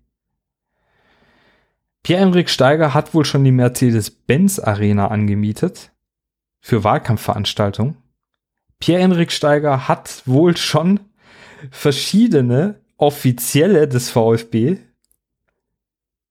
[2.04, 5.92] Pierre-Enrik Steiger hat wohl schon die Mercedes-Benz Arena angemietet
[6.60, 7.98] für Wahlkampfveranstaltungen.
[8.80, 11.00] Pierre-Enrik Steiger hat wohl schon
[11.72, 14.78] verschiedene Offizielle des VfB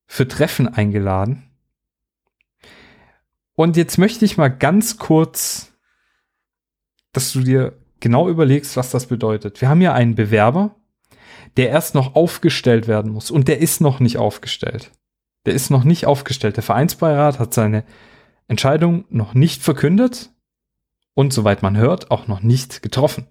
[0.07, 1.51] für Treffen eingeladen.
[3.55, 5.73] Und jetzt möchte ich mal ganz kurz,
[7.13, 9.61] dass du dir genau überlegst, was das bedeutet.
[9.61, 10.75] Wir haben ja einen Bewerber,
[11.57, 13.31] der erst noch aufgestellt werden muss.
[13.31, 14.91] Und der ist noch nicht aufgestellt.
[15.45, 16.57] Der ist noch nicht aufgestellt.
[16.57, 17.85] Der Vereinsbeirat hat seine
[18.49, 20.31] Entscheidung noch nicht verkündet
[21.15, 23.27] und soweit man hört, auch noch nicht getroffen.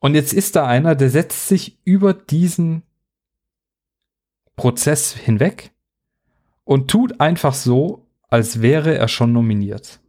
[0.00, 2.82] Und jetzt ist da einer, der setzt sich über diesen
[4.56, 5.72] Prozess hinweg
[6.64, 10.00] und tut einfach so, als wäre er schon nominiert.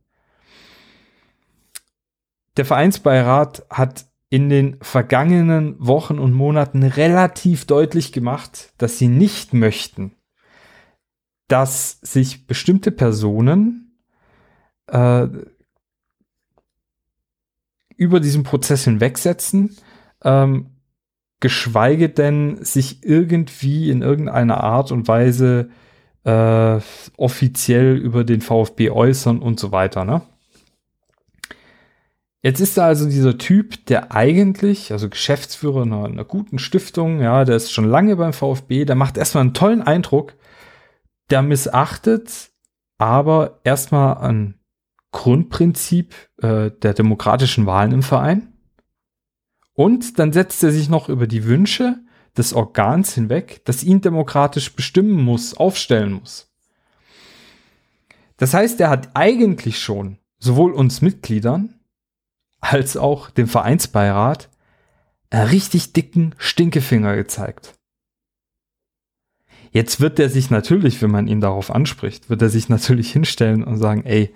[2.57, 9.53] Der Vereinsbeirat hat in den vergangenen Wochen und Monaten relativ deutlich gemacht, dass sie nicht
[9.53, 10.15] möchten,
[11.49, 13.97] dass sich bestimmte Personen
[14.87, 15.27] äh,
[18.01, 19.77] über diesen Prozess hinwegsetzen,
[20.23, 20.71] ähm,
[21.39, 25.69] geschweige denn sich irgendwie in irgendeiner Art und Weise
[26.23, 26.79] äh,
[27.15, 30.03] offiziell über den VfB äußern und so weiter.
[30.03, 30.23] Ne?
[32.41, 37.45] Jetzt ist da also dieser Typ, der eigentlich, also Geschäftsführer einer, einer, guten Stiftung, ja,
[37.45, 40.33] der ist schon lange beim VfB, der macht erstmal einen tollen Eindruck,
[41.29, 42.49] der missachtet
[42.97, 44.55] aber erstmal ein
[45.11, 48.53] Grundprinzip äh, der demokratischen Wahlen im Verein.
[49.73, 51.99] Und dann setzt er sich noch über die Wünsche
[52.37, 56.49] des Organs hinweg, das ihn demokratisch bestimmen muss, aufstellen muss.
[58.37, 61.75] Das heißt, er hat eigentlich schon sowohl uns Mitgliedern
[62.59, 64.49] als auch dem Vereinsbeirat
[65.29, 67.75] einen richtig dicken Stinkefinger gezeigt.
[69.71, 73.63] Jetzt wird er sich natürlich, wenn man ihn darauf anspricht, wird er sich natürlich hinstellen
[73.63, 74.33] und sagen, ey,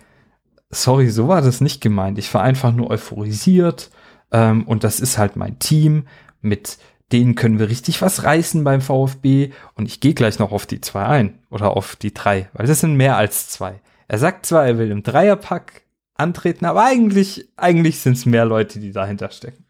[0.75, 2.17] sorry, so war das nicht gemeint.
[2.17, 3.89] Ich war einfach nur euphorisiert
[4.31, 6.07] ähm, und das ist halt mein Team.
[6.41, 6.77] Mit
[7.11, 10.81] denen können wir richtig was reißen beim VfB und ich gehe gleich noch auf die
[10.81, 13.81] zwei ein oder auf die drei, weil das sind mehr als zwei.
[14.07, 15.83] Er sagt zwar, er will im Dreierpack
[16.15, 19.65] antreten, aber eigentlich, eigentlich sind es mehr Leute, die dahinter stecken.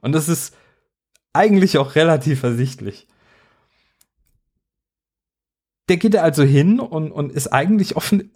[0.00, 0.56] Und das ist
[1.32, 3.06] eigentlich auch relativ ersichtlich.
[5.88, 8.32] Der geht also hin und, und ist eigentlich offen,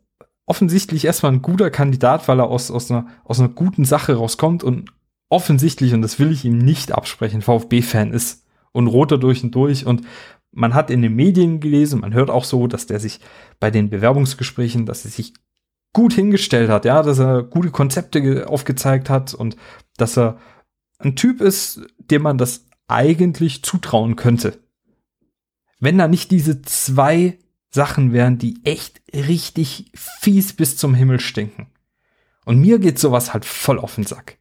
[0.47, 4.65] offensichtlich erstmal ein guter Kandidat, weil er aus, aus, einer, aus einer guten Sache rauskommt
[4.65, 4.91] und
[5.29, 9.85] offensichtlich, und das will ich ihm nicht absprechen, VfB-Fan ist und roter durch und durch
[9.85, 10.03] und
[10.53, 13.21] man hat in den Medien gelesen, man hört auch so, dass der sich
[13.61, 15.35] bei den Bewerbungsgesprächen, dass er sich
[15.93, 19.57] gut hingestellt hat, ja, dass er gute Konzepte aufgezeigt hat und
[19.97, 20.39] dass er
[20.99, 24.59] ein Typ ist, dem man das eigentlich zutrauen könnte.
[25.79, 27.39] Wenn da nicht diese zwei
[27.71, 31.67] Sachen wären, die echt richtig fies bis zum Himmel stinken.
[32.45, 34.39] Und mir geht sowas halt voll auf den Sack.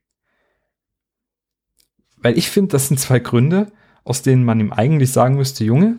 [2.17, 3.71] Weil ich finde, das sind zwei Gründe,
[4.03, 5.97] aus denen man ihm eigentlich sagen müsste, Junge,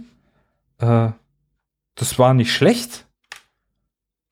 [0.79, 1.11] äh,
[1.95, 3.07] das war nicht schlecht,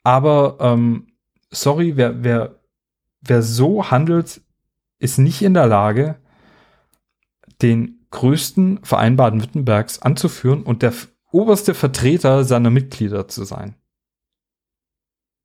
[0.03, 1.09] aber ähm,
[1.51, 2.61] sorry, wer, wer,
[3.22, 4.42] wer so handelt,
[4.99, 6.16] ist nicht in der Lage,
[7.62, 10.92] den größten Verein Baden-Württembergs anzuführen und der
[11.35, 13.74] oberste Vertreter seiner Mitglieder zu sein.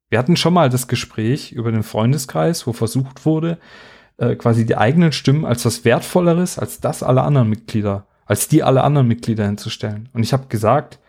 [0.09, 3.59] Wir hatten schon mal das Gespräch über den Freundeskreis, wo versucht wurde,
[4.17, 8.63] äh, quasi die eigenen Stimmen als was Wertvolleres als das aller anderen Mitglieder, als die
[8.63, 10.09] aller anderen Mitglieder hinzustellen.
[10.13, 10.99] Und ich habe gesagt,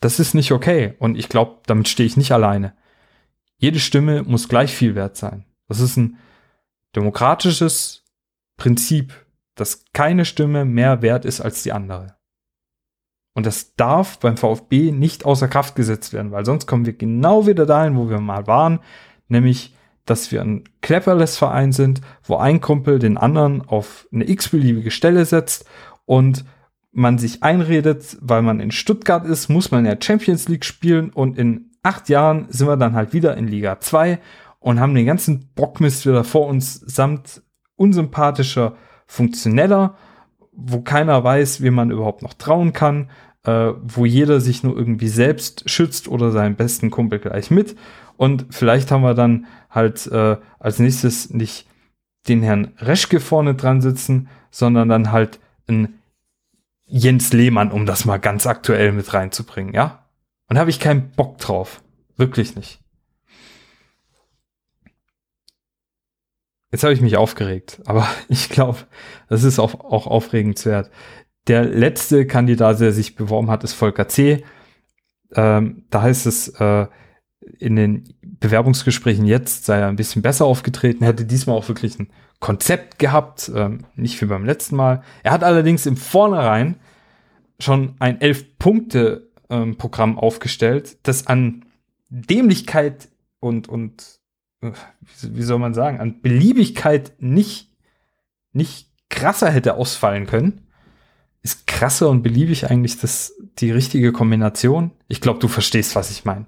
[0.00, 0.94] das ist nicht okay.
[0.98, 2.74] Und ich glaube, damit stehe ich nicht alleine.
[3.56, 5.44] Jede Stimme muss gleich viel wert sein.
[5.68, 6.18] Das ist ein
[6.94, 8.04] demokratisches
[8.56, 9.14] Prinzip,
[9.54, 12.17] dass keine Stimme mehr wert ist als die andere.
[13.38, 17.46] Und das darf beim VfB nicht außer Kraft gesetzt werden, weil sonst kommen wir genau
[17.46, 18.80] wieder dahin, wo wir mal waren,
[19.28, 19.76] nämlich,
[20.06, 25.66] dass wir ein Cleverless-Verein sind, wo ein Kumpel den anderen auf eine x-beliebige Stelle setzt
[26.04, 26.46] und
[26.90, 31.38] man sich einredet, weil man in Stuttgart ist, muss man ja Champions League spielen und
[31.38, 34.18] in acht Jahren sind wir dann halt wieder in Liga 2
[34.58, 37.40] und haben den ganzen Bockmist wieder vor uns samt
[37.76, 38.74] unsympathischer
[39.06, 39.94] Funktioneller,
[40.60, 43.10] wo keiner weiß, wie man überhaupt noch trauen kann,
[43.48, 47.76] äh, wo jeder sich nur irgendwie selbst schützt oder seinen besten Kumpel gleich mit.
[48.18, 51.66] Und vielleicht haben wir dann halt äh, als nächstes nicht
[52.28, 55.94] den Herrn Reschke vorne dran sitzen, sondern dann halt ein
[56.84, 60.04] Jens Lehmann, um das mal ganz aktuell mit reinzubringen, ja?
[60.48, 61.82] Und habe ich keinen Bock drauf.
[62.16, 62.80] Wirklich nicht.
[66.70, 68.78] Jetzt habe ich mich aufgeregt, aber ich glaube,
[69.28, 70.90] das ist auch, auch aufregenswert.
[71.48, 74.44] Der letzte Kandidat, der sich beworben hat, ist Volker C.
[75.34, 76.86] Ähm, da heißt es, äh,
[77.58, 82.10] in den Bewerbungsgesprächen jetzt sei er ein bisschen besser aufgetreten, hätte diesmal auch wirklich ein
[82.40, 85.02] Konzept gehabt, ähm, nicht wie beim letzten Mal.
[85.22, 86.76] Er hat allerdings im Vornherein
[87.58, 91.64] schon ein Elf-Punkte-Programm ähm, aufgestellt, das an
[92.10, 93.08] Dämlichkeit
[93.40, 94.20] und, und
[94.60, 94.72] äh,
[95.22, 97.72] wie soll man sagen, an Beliebigkeit nicht,
[98.52, 100.67] nicht krasser hätte ausfallen können.
[101.42, 104.90] Ist krasser und beliebig eigentlich das, die richtige Kombination?
[105.06, 106.46] Ich glaube, du verstehst, was ich meine.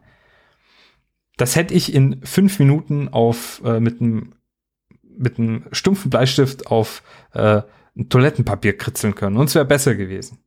[1.36, 4.34] Das hätte ich in fünf Minuten auf äh, mit einem
[5.16, 7.02] mit einem stumpfen Bleistift auf
[7.34, 7.62] äh,
[7.96, 9.36] ein Toilettenpapier kritzeln können.
[9.36, 10.38] Und es wäre besser gewesen.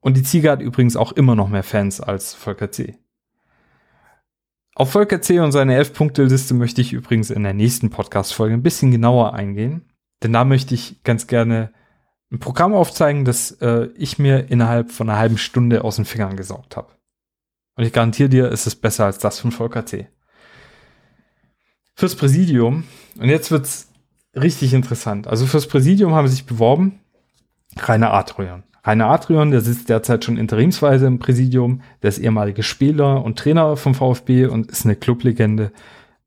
[0.00, 2.98] Und die Ziege hat übrigens auch immer noch mehr Fans als Volker C.
[4.74, 8.90] Auf Volker C und seine Elf-Punkte-Liste möchte ich übrigens in der nächsten Podcast-Folge ein bisschen
[8.90, 9.84] genauer eingehen.
[10.22, 11.72] Denn da möchte ich ganz gerne
[12.32, 16.36] ein Programm aufzeigen, das äh, ich mir innerhalb von einer halben Stunde aus den Fingern
[16.36, 16.88] gesaugt habe.
[17.76, 20.08] Und ich garantiere dir, es ist besser als das von Volker C.
[21.94, 22.84] Fürs Präsidium,
[23.18, 23.92] und jetzt wird's
[24.34, 25.26] richtig interessant.
[25.26, 27.00] Also fürs Präsidium haben sich beworben
[27.76, 28.64] Rainer Adrian.
[28.82, 33.76] Rainer Adrian, der sitzt derzeit schon interimsweise im Präsidium, der ist ehemalige Spieler und Trainer
[33.76, 35.70] vom VfB und ist eine Clublegende.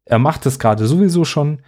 [0.06, 1.62] Er macht das gerade sowieso schon.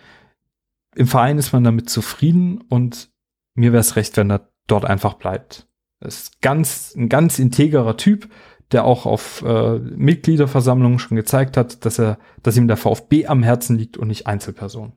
[0.96, 3.10] Im Verein ist man damit zufrieden und
[3.58, 5.68] mir wäre es recht, wenn er dort einfach bleibt.
[5.99, 8.30] Er ist ganz, ein ganz integrer Typ,
[8.72, 13.43] der auch auf äh, Mitgliederversammlungen schon gezeigt hat, dass er, dass ihm der VfB am
[13.43, 14.93] Herzen liegt und nicht Einzelpersonen.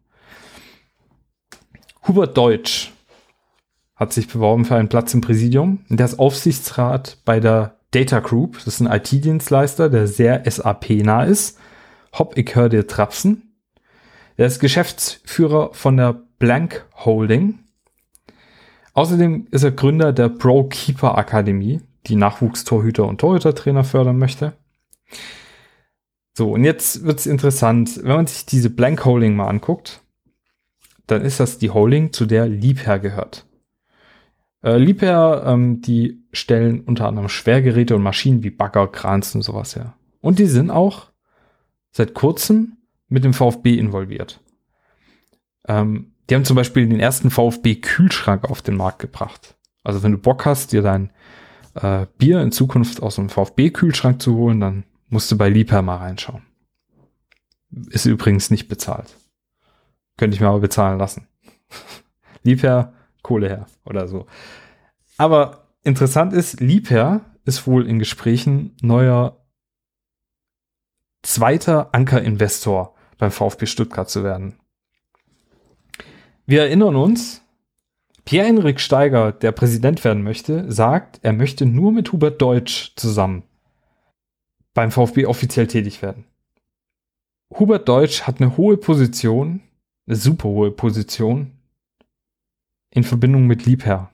[2.07, 2.93] Hubert Deutsch
[3.97, 5.85] hat sich beworben für einen Platz im Präsidium.
[5.89, 8.55] Der ist Aufsichtsrat bei der Data Group.
[8.55, 11.59] Das ist ein IT-Dienstleister, der sehr SAP-nah ist.
[12.19, 13.55] Hopp, ich höre dir trapsen.
[14.37, 17.61] Er ist Geschäftsführer von der Blank Holding.
[18.93, 24.55] Außerdem ist er Gründer der Pro Keeper Akademie die Nachwuchstorhüter und Torhütertrainer fördern möchte.
[26.37, 28.01] So, und jetzt wird's interessant.
[28.03, 30.03] Wenn man sich diese Blank Holding mal anguckt,
[31.07, 33.47] dann ist das die Holding, zu der Liebherr gehört.
[34.63, 39.75] Äh, Liebherr, ähm, die stellen unter anderem Schwergeräte und Maschinen wie Bagger, Krans und sowas
[39.77, 39.95] her.
[40.21, 41.11] Und die sind auch
[41.91, 42.77] seit kurzem
[43.09, 44.41] mit dem VfB involviert.
[45.67, 49.57] Ähm, die haben zum Beispiel den ersten VfB-Kühlschrank auf den Markt gebracht.
[49.83, 51.13] Also wenn du Bock hast, dir dein
[51.75, 55.97] äh, Bier in Zukunft aus dem VfB-Kühlschrank zu holen, dann musst du bei Liebherr mal
[55.97, 56.43] reinschauen.
[57.89, 59.17] Ist übrigens nicht bezahlt.
[60.17, 61.27] Könnte ich mir aber bezahlen lassen.
[62.45, 64.27] Liebherr, Kohle her oder so.
[65.17, 69.45] Aber interessant ist, Liebherr ist wohl in Gesprächen neuer
[71.23, 74.60] zweiter Ankerinvestor beim VfB Stuttgart zu werden.
[76.51, 77.43] Wir erinnern uns,
[78.25, 83.45] Pierre-Henrik Steiger, der Präsident werden möchte, sagt, er möchte nur mit Hubert Deutsch zusammen
[84.75, 86.25] beim VfB offiziell tätig werden.
[87.57, 89.61] Hubert Deutsch hat eine hohe Position,
[90.09, 91.53] eine super hohe Position
[92.91, 94.11] in Verbindung mit Liebherr.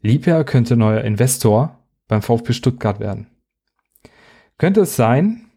[0.00, 3.28] Liebherr könnte neuer Investor beim VfB Stuttgart werden.
[4.58, 5.52] Könnte es sein,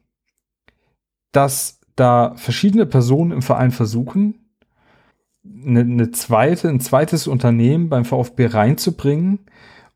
[1.32, 4.45] dass da verschiedene Personen im Verein versuchen,
[5.66, 9.40] eine, eine zweite, ein zweites Unternehmen beim VfB reinzubringen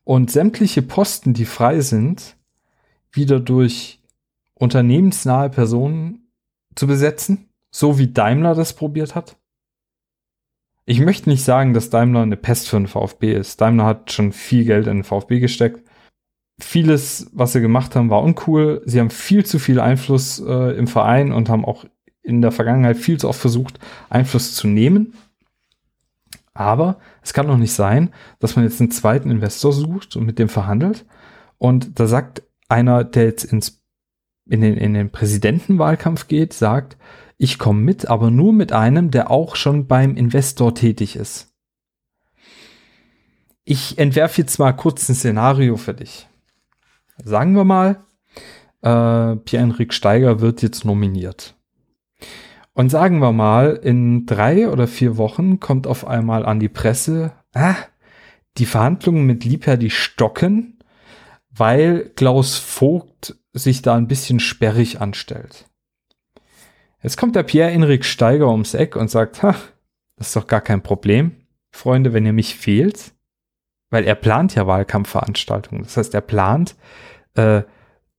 [0.04, 2.36] und sämtliche Posten, die frei sind,
[3.12, 4.02] wieder durch
[4.54, 6.32] unternehmensnahe Personen
[6.74, 9.36] zu besetzen, so wie Daimler das probiert hat?
[10.86, 13.60] Ich möchte nicht sagen, dass Daimler eine Pest für den VfB ist.
[13.60, 15.84] Daimler hat schon viel Geld in den VfB gesteckt.
[16.60, 18.82] Vieles, was sie gemacht haben, war uncool.
[18.84, 21.84] Sie haben viel zu viel Einfluss äh, im Verein und haben auch
[22.22, 23.78] in der Vergangenheit viel zu oft versucht,
[24.08, 25.14] Einfluss zu nehmen.
[26.60, 30.38] Aber es kann doch nicht sein, dass man jetzt einen zweiten Investor sucht und mit
[30.38, 31.06] dem verhandelt.
[31.56, 33.82] Und da sagt einer, der jetzt ins,
[34.46, 36.98] in, den, in den Präsidentenwahlkampf geht, sagt,
[37.38, 41.50] ich komme mit, aber nur mit einem, der auch schon beim Investor tätig ist.
[43.64, 46.28] Ich entwerfe jetzt mal kurz ein Szenario für dich.
[47.24, 48.04] Sagen wir mal,
[48.82, 51.54] äh, Pierre-Enrique Steiger wird jetzt nominiert.
[52.72, 57.32] Und sagen wir mal, in drei oder vier Wochen kommt auf einmal an die Presse,
[57.52, 57.74] ah,
[58.58, 60.78] die Verhandlungen mit Liebherr, die stocken,
[61.50, 65.66] weil Klaus Vogt sich da ein bisschen sperrig anstellt.
[67.02, 69.56] Jetzt kommt der Pierre-Enrik Steiger ums Eck und sagt, ha,
[70.16, 71.32] das ist doch gar kein Problem,
[71.70, 73.12] Freunde, wenn ihr mich fehlt,
[73.88, 75.82] weil er plant ja Wahlkampfveranstaltungen.
[75.82, 76.76] Das heißt, er plant,
[77.34, 77.62] äh,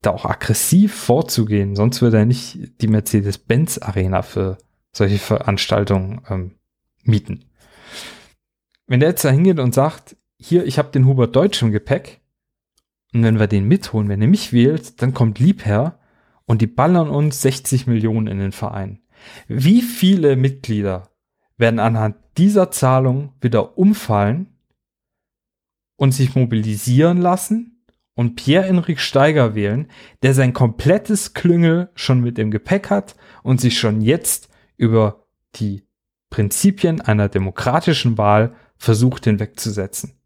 [0.02, 4.58] da auch aggressiv vorzugehen, sonst würde er nicht die Mercedes-Benz-Arena für
[4.92, 6.56] solche Veranstaltungen ähm,
[7.04, 7.46] mieten.
[8.88, 12.20] Wenn der jetzt da hingeht und sagt, hier, ich habe den Hubert Deutsch im Gepäck,
[13.14, 16.00] und wenn wir den mitholen, wenn er mich wählt, dann kommt Liebherr
[16.46, 19.02] und die ballern uns 60 Millionen in den Verein.
[19.48, 21.10] Wie viele Mitglieder
[21.58, 24.48] werden anhand dieser Zahlung wieder umfallen
[25.98, 27.81] und sich mobilisieren lassen
[28.16, 29.88] und Pierre-Enrik Steiger wählen,
[30.22, 35.84] der sein komplettes Klüngel schon mit im Gepäck hat und sich schon jetzt über die
[36.30, 40.18] Prinzipien einer demokratischen Wahl versucht hinwegzusetzen.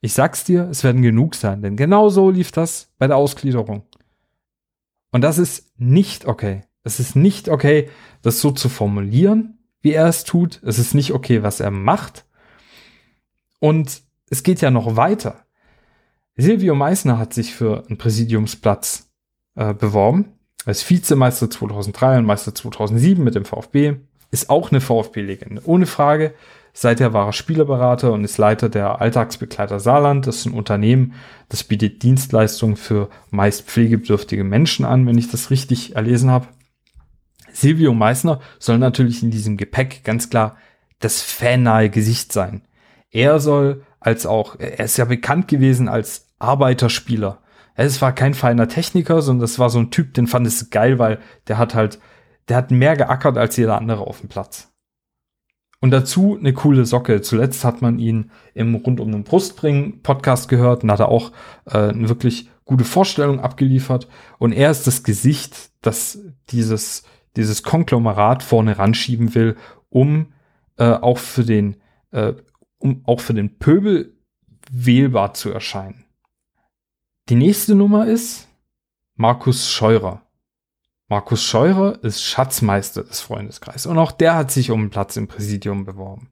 [0.00, 3.84] Ich sag's dir, es werden genug sein, denn genau so lief das bei der Ausgliederung.
[5.12, 6.64] Und das ist nicht okay.
[6.82, 7.88] Es ist nicht okay,
[8.22, 10.60] das so zu formulieren, wie er es tut.
[10.64, 12.24] Es ist nicht okay, was er macht.
[13.60, 15.44] Und es geht ja noch weiter.
[16.42, 19.08] Silvio Meissner hat sich für einen Präsidiumsplatz
[19.54, 20.32] äh, beworben.
[20.64, 23.96] Als Vizemeister 2003 und Meister 2007 mit dem VfB.
[24.32, 25.62] Ist auch eine VfB-Legende.
[25.64, 26.34] Ohne Frage.
[26.72, 30.26] Seither war er Spielerberater und ist Leiter der Alltagsbegleiter Saarland.
[30.26, 31.14] Das ist ein Unternehmen,
[31.48, 36.48] das bietet Dienstleistungen für meist pflegebedürftige Menschen an, wenn ich das richtig erlesen habe.
[37.52, 40.56] Silvio Meissner soll natürlich in diesem Gepäck ganz klar
[40.98, 42.62] das fannahe Gesicht sein.
[43.10, 47.38] Er soll als auch, er ist ja bekannt gewesen als Arbeiterspieler.
[47.74, 50.98] Es war kein feiner Techniker, sondern das war so ein Typ, den fand es geil,
[50.98, 51.18] weil
[51.48, 51.98] der hat halt,
[52.48, 54.72] der hat mehr geackert als jeder andere auf dem Platz.
[55.80, 57.22] Und dazu eine coole Socke.
[57.22, 61.32] Zuletzt hat man ihn im Rund um den Brustbringen Podcast gehört und hat er auch
[61.64, 64.06] äh, eine wirklich gute Vorstellung abgeliefert.
[64.38, 66.20] Und er ist das Gesicht, das
[66.50, 67.02] dieses,
[67.36, 69.56] dieses Konglomerat vorne ranschieben will,
[69.88, 70.32] um
[70.76, 71.76] äh, auch für den,
[72.12, 72.34] äh,
[72.78, 74.14] um auch für den Pöbel
[74.70, 76.04] wählbar zu erscheinen.
[77.28, 78.48] Die nächste Nummer ist
[79.14, 80.22] Markus Scheurer.
[81.08, 85.28] Markus Scheurer ist Schatzmeister des Freundeskreises und auch der hat sich um einen Platz im
[85.28, 86.30] Präsidium beworben.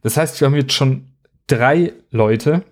[0.00, 1.12] Das heißt, wir haben jetzt schon
[1.46, 2.64] drei Leute,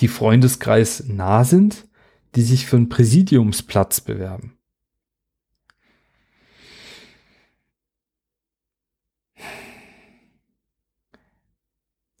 [0.00, 1.86] die Freundeskreis nah sind,
[2.34, 4.56] die sich für einen Präsidiumsplatz bewerben.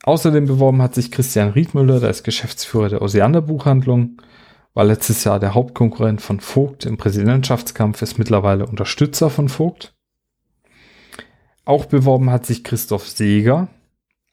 [0.02, 4.20] Außerdem beworben hat sich Christian Riedmüller, der ist Geschäftsführer der Oseander Buchhandlung
[4.74, 9.94] war letztes Jahr der Hauptkonkurrent von Vogt im Präsidentschaftskampf, ist mittlerweile Unterstützer von Vogt.
[11.64, 13.68] Auch beworben hat sich Christoph Seeger,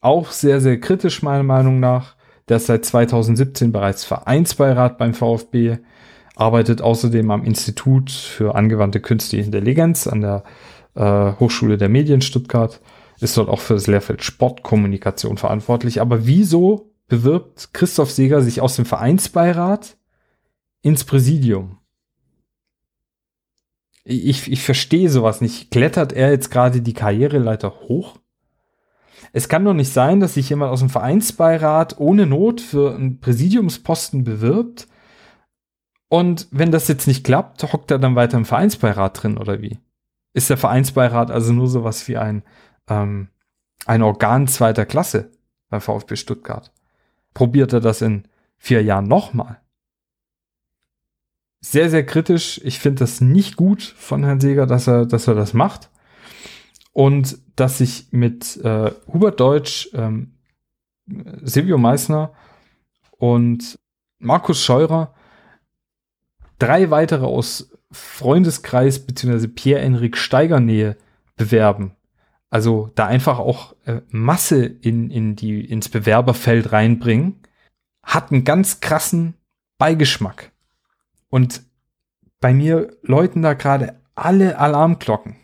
[0.02, 2.16] auch sehr, sehr kritisch meiner Meinung nach.
[2.50, 5.80] Der ist seit 2017 bereits Vereinsbeirat beim VfB,
[6.36, 10.44] arbeitet außerdem am Institut für angewandte künstliche Intelligenz an der
[10.96, 12.80] äh, Hochschule der Medien Stuttgart,
[13.20, 16.02] ist dort auch für das Lehrfeld Sportkommunikation verantwortlich.
[16.02, 19.98] Aber wieso bewirbt Christoph Seeger sich aus dem Vereinsbeirat
[20.82, 21.80] ins Präsidium.
[24.04, 25.72] Ich, ich verstehe sowas nicht.
[25.72, 28.18] Klettert er jetzt gerade die Karriereleiter hoch?
[29.34, 33.20] Es kann doch nicht sein, dass sich jemand aus dem Vereinsbeirat ohne Not für einen
[33.20, 34.88] Präsidiumsposten bewirbt
[36.08, 39.80] Und wenn das jetzt nicht klappt, hockt er dann weiter im Vereinsbeirat drin oder wie?
[40.34, 42.44] Ist der Vereinsbeirat also nur sowas wie ein,
[42.88, 43.30] ähm,
[43.86, 45.32] ein Organ zweiter Klasse
[45.70, 46.72] beim VfB Stuttgart?
[47.34, 48.28] Probiert er das in
[48.58, 49.62] vier Jahren nochmal?
[51.60, 52.62] Sehr, sehr kritisch.
[52.64, 55.90] Ich finde das nicht gut von Herrn Seger, dass er, dass er das macht.
[56.94, 60.38] Und dass sich mit äh, Hubert Deutsch, ähm,
[61.42, 62.34] Silvio Meissner
[63.18, 63.80] und
[64.20, 65.14] Markus Scheurer
[66.60, 69.48] drei weitere aus Freundeskreis bzw.
[69.48, 70.98] Pierre-Enrik Steiger Nähe
[71.36, 71.97] bewerben.
[72.50, 77.42] Also da einfach auch äh, Masse in, in die, ins Bewerberfeld reinbringen,
[78.04, 79.36] hat einen ganz krassen
[79.78, 80.52] Beigeschmack.
[81.30, 81.64] Und
[82.40, 85.36] bei mir läuten da gerade alle Alarmglocken.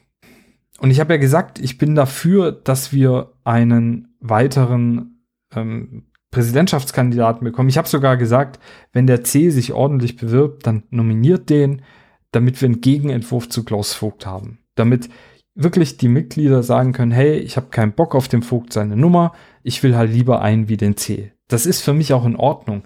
[0.79, 5.25] Und ich habe ja gesagt, ich bin dafür, dass wir einen weiteren
[5.55, 7.69] ähm, Präsidentschaftskandidaten bekommen.
[7.69, 8.59] Ich habe sogar gesagt,
[8.91, 11.83] wenn der C sich ordentlich bewirbt, dann nominiert den,
[12.31, 14.59] damit wir einen Gegenentwurf zu Klaus Vogt haben.
[14.75, 15.09] Damit
[15.55, 19.33] wirklich die Mitglieder sagen können, hey, ich habe keinen Bock auf den Vogt seine Nummer,
[19.61, 21.31] ich will halt lieber einen wie den C.
[21.47, 22.83] Das ist für mich auch in Ordnung.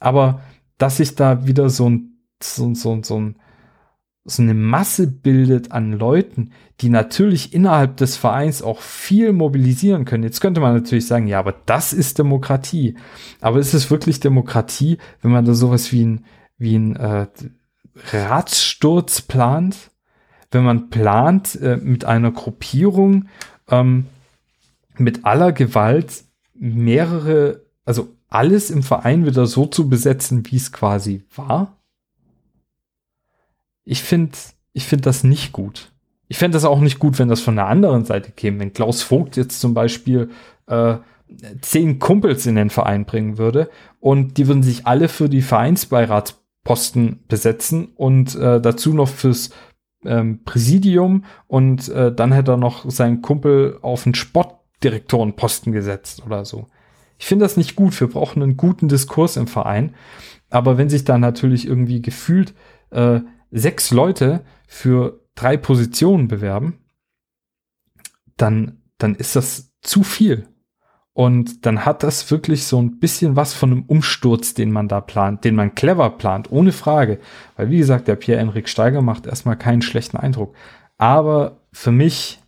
[0.00, 0.42] Aber
[0.78, 3.36] dass sich da wieder so ein, so, so, so ein
[4.24, 10.22] so eine Masse bildet an Leuten, die natürlich innerhalb des Vereins auch viel mobilisieren können.
[10.22, 12.96] Jetzt könnte man natürlich sagen, ja, aber das ist Demokratie.
[13.40, 16.24] Aber ist es wirklich Demokratie, wenn man da sowas wie ein,
[16.56, 17.26] wie ein äh,
[18.12, 19.90] Ratssturz plant?
[20.52, 23.26] Wenn man plant, äh, mit einer Gruppierung
[23.68, 24.06] ähm,
[24.96, 26.24] mit aller Gewalt
[26.54, 31.76] mehrere, also alles im Verein wieder so zu besetzen, wie es quasi war?
[33.84, 34.36] ich finde
[34.72, 35.90] ich finde das nicht gut.
[36.28, 38.60] Ich fände das auch nicht gut, wenn das von der anderen Seite käme.
[38.60, 40.30] Wenn Klaus Vogt jetzt zum Beispiel
[40.66, 40.96] äh,
[41.60, 43.68] zehn Kumpels in den Verein bringen würde
[44.00, 49.50] und die würden sich alle für die Vereinsbeiratsposten besetzen und äh, dazu noch fürs
[50.04, 56.44] ähm, Präsidium und äh, dann hätte er noch seinen Kumpel auf den Sportdirektorenposten gesetzt oder
[56.44, 56.66] so.
[57.18, 57.98] Ich finde das nicht gut.
[58.00, 59.94] Wir brauchen einen guten Diskurs im Verein.
[60.50, 62.52] Aber wenn sich da natürlich irgendwie gefühlt
[62.90, 63.20] äh,
[63.50, 66.78] sechs Leute für drei Positionen bewerben,
[68.36, 70.48] dann, dann ist das zu viel.
[71.14, 75.00] Und dann hat das wirklich so ein bisschen was von einem Umsturz, den man da
[75.00, 77.18] plant, den man clever plant, ohne Frage.
[77.56, 80.54] Weil, wie gesagt, der Pierre-Enrik Steiger macht erstmal keinen schlechten Eindruck.
[80.96, 82.40] Aber für mich,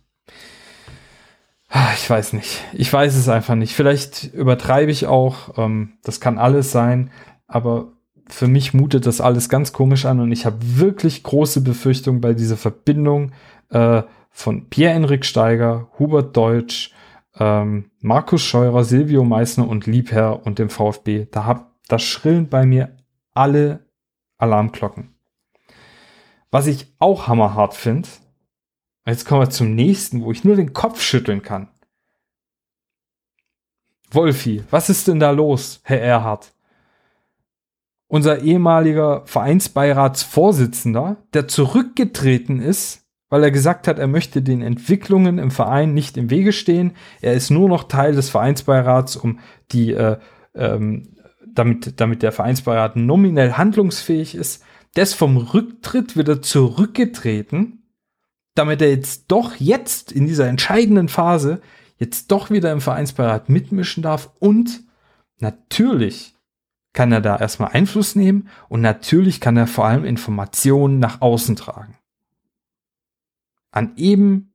[1.69, 2.63] ah, ich weiß nicht.
[2.73, 3.75] Ich weiß es einfach nicht.
[3.75, 5.57] Vielleicht übertreibe ich auch.
[5.57, 7.11] Ähm, das kann alles sein.
[7.47, 7.91] Aber
[8.27, 12.33] für mich mutet das alles ganz komisch an und ich habe wirklich große Befürchtungen bei
[12.33, 13.31] dieser Verbindung
[13.69, 14.01] äh,
[14.31, 16.91] von Pierre-Enrik Steiger, Hubert Deutsch,
[17.37, 21.27] ähm, Markus Scheurer, Silvio Meissner und Liebherr und dem VfB.
[21.31, 22.95] Da, hab, da schrillen bei mir
[23.33, 23.85] alle
[24.37, 25.15] Alarmglocken.
[26.51, 28.07] Was ich auch hammerhart finde,
[29.05, 31.69] jetzt kommen wir zum nächsten, wo ich nur den Kopf schütteln kann.
[34.11, 36.55] Wolfi, was ist denn da los, Herr Erhard?
[38.07, 43.04] unser ehemaliger Vereinsbeiratsvorsitzender, der zurückgetreten ist,
[43.35, 46.93] weil er gesagt hat, er möchte den Entwicklungen im Verein nicht im Wege stehen.
[47.19, 49.39] Er ist nur noch Teil des Vereinsbeirats, um
[49.73, 50.15] die, äh,
[50.55, 54.63] ähm, damit, damit der Vereinsbeirat nominell handlungsfähig ist.
[54.95, 57.83] Der ist vom Rücktritt wieder zurückgetreten,
[58.53, 61.59] damit er jetzt doch jetzt in dieser entscheidenden Phase
[61.97, 64.85] jetzt doch wieder im Vereinsbeirat mitmischen darf und
[65.41, 66.35] natürlich
[66.93, 71.57] kann er da erstmal Einfluss nehmen und natürlich kann er vor allem Informationen nach außen
[71.57, 71.97] tragen.
[73.75, 74.53] An eben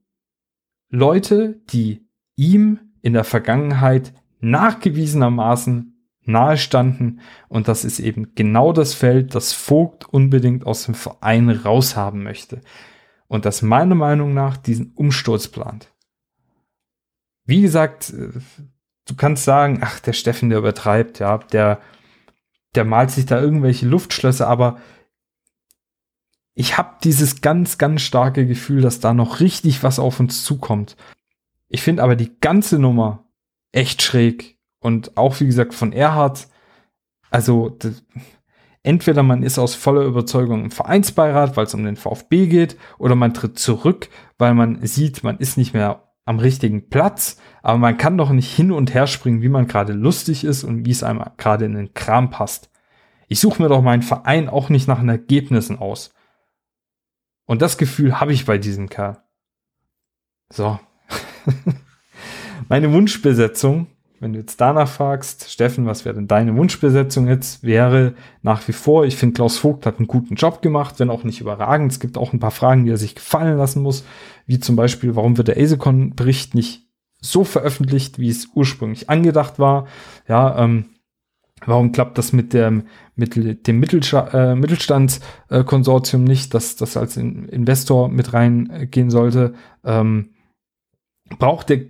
[0.88, 5.86] Leute, die ihm in der Vergangenheit nachgewiesenermaßen
[6.22, 12.22] nahestanden und das ist eben genau das Feld, das Vogt unbedingt aus dem Verein raushaben
[12.22, 12.60] möchte
[13.26, 15.92] und das meiner Meinung nach diesen Umsturz plant.
[17.44, 18.30] Wie gesagt, äh,
[19.06, 21.80] du kannst sagen, ach, der Steffen, der übertreibt, ja, der
[22.74, 24.78] der malt sich da irgendwelche Luftschlösser, aber
[26.55, 30.97] ich habe dieses ganz, ganz starke Gefühl, dass da noch richtig was auf uns zukommt.
[31.68, 33.24] Ich finde aber die ganze Nummer
[33.72, 36.48] echt schräg und auch wie gesagt von Erhard,
[37.31, 37.78] also
[38.82, 43.14] entweder man ist aus voller Überzeugung im Vereinsbeirat, weil es um den VfB geht, oder
[43.14, 44.09] man tritt zurück,
[44.39, 48.55] weil man sieht, man ist nicht mehr am richtigen Platz, aber man kann doch nicht
[48.55, 51.74] hin und her springen, wie man gerade lustig ist und wie es einem gerade in
[51.74, 52.70] den Kram passt.
[53.28, 56.12] Ich suche mir doch meinen Verein auch nicht nach den Ergebnissen aus.
[57.51, 59.18] Und das Gefühl habe ich bei diesem Kerl.
[60.52, 60.78] So.
[62.68, 63.89] Meine Wunschbesetzung
[64.20, 68.12] wenn du jetzt danach fragst, Steffen, was wäre denn deine Wunschbesetzung jetzt, wäre
[68.43, 71.40] nach wie vor, ich finde, Klaus Vogt hat einen guten Job gemacht, wenn auch nicht
[71.40, 71.90] überragend.
[71.90, 74.05] Es gibt auch ein paar Fragen, die er sich gefallen lassen muss,
[74.47, 76.86] wie zum Beispiel, warum wird der ASECON-Bericht nicht
[77.22, 79.86] so veröffentlicht, wie es ursprünglich angedacht war?
[80.28, 80.85] Ja, ähm,
[81.66, 82.84] Warum klappt das mit dem,
[83.16, 89.54] mit dem äh, Mittelstandskonsortium nicht, dass das als Investor mit reingehen sollte?
[89.84, 90.30] Ähm,
[91.38, 91.80] braucht der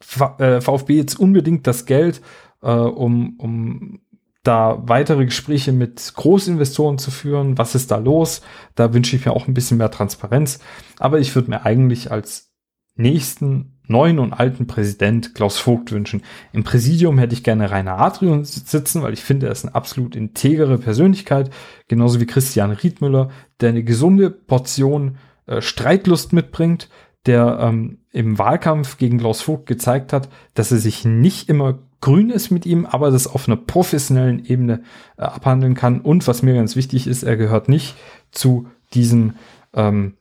[0.00, 2.20] VfB äh, jetzt unbedingt das Geld,
[2.62, 4.00] äh, um, um
[4.42, 7.56] da weitere Gespräche mit Großinvestoren zu führen?
[7.58, 8.42] Was ist da los?
[8.74, 10.58] Da wünsche ich mir auch ein bisschen mehr Transparenz.
[10.98, 12.52] Aber ich würde mir eigentlich als
[12.94, 16.22] nächsten neuen und alten Präsident Klaus Vogt wünschen.
[16.52, 20.16] Im Präsidium hätte ich gerne Rainer Adrian sitzen, weil ich finde, er ist eine absolut
[20.16, 21.50] integere Persönlichkeit,
[21.88, 23.30] genauso wie Christian Riedmüller,
[23.60, 26.88] der eine gesunde Portion äh, Streitlust mitbringt,
[27.26, 32.28] der ähm, im Wahlkampf gegen Klaus Vogt gezeigt hat, dass er sich nicht immer grün
[32.28, 34.82] ist mit ihm, aber das auf einer professionellen Ebene
[35.16, 36.00] äh, abhandeln kann.
[36.00, 37.94] Und was mir ganz wichtig ist, er gehört nicht
[38.30, 39.34] zu diesem
[39.72, 40.14] ähm,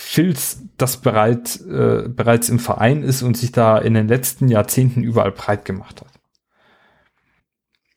[0.00, 5.02] Filz, das bereit, äh, bereits im Verein ist und sich da in den letzten Jahrzehnten
[5.02, 6.12] überall breit gemacht hat.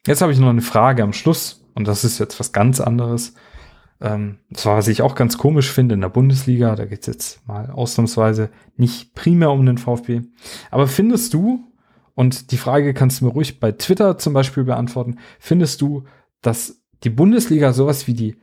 [0.07, 3.36] Jetzt habe ich noch eine Frage am Schluss und das ist jetzt was ganz anderes.
[4.02, 7.48] Ähm, zwar, was ich auch ganz komisch finde in der Bundesliga, da geht es jetzt
[7.48, 10.22] mal ausnahmsweise nicht primär um den VfB.
[10.72, 11.72] Aber findest du,
[12.15, 16.06] und die Frage kannst du mir ruhig bei Twitter zum Beispiel beantworten, findest du,
[16.41, 18.38] dass die Bundesliga sowas wie die,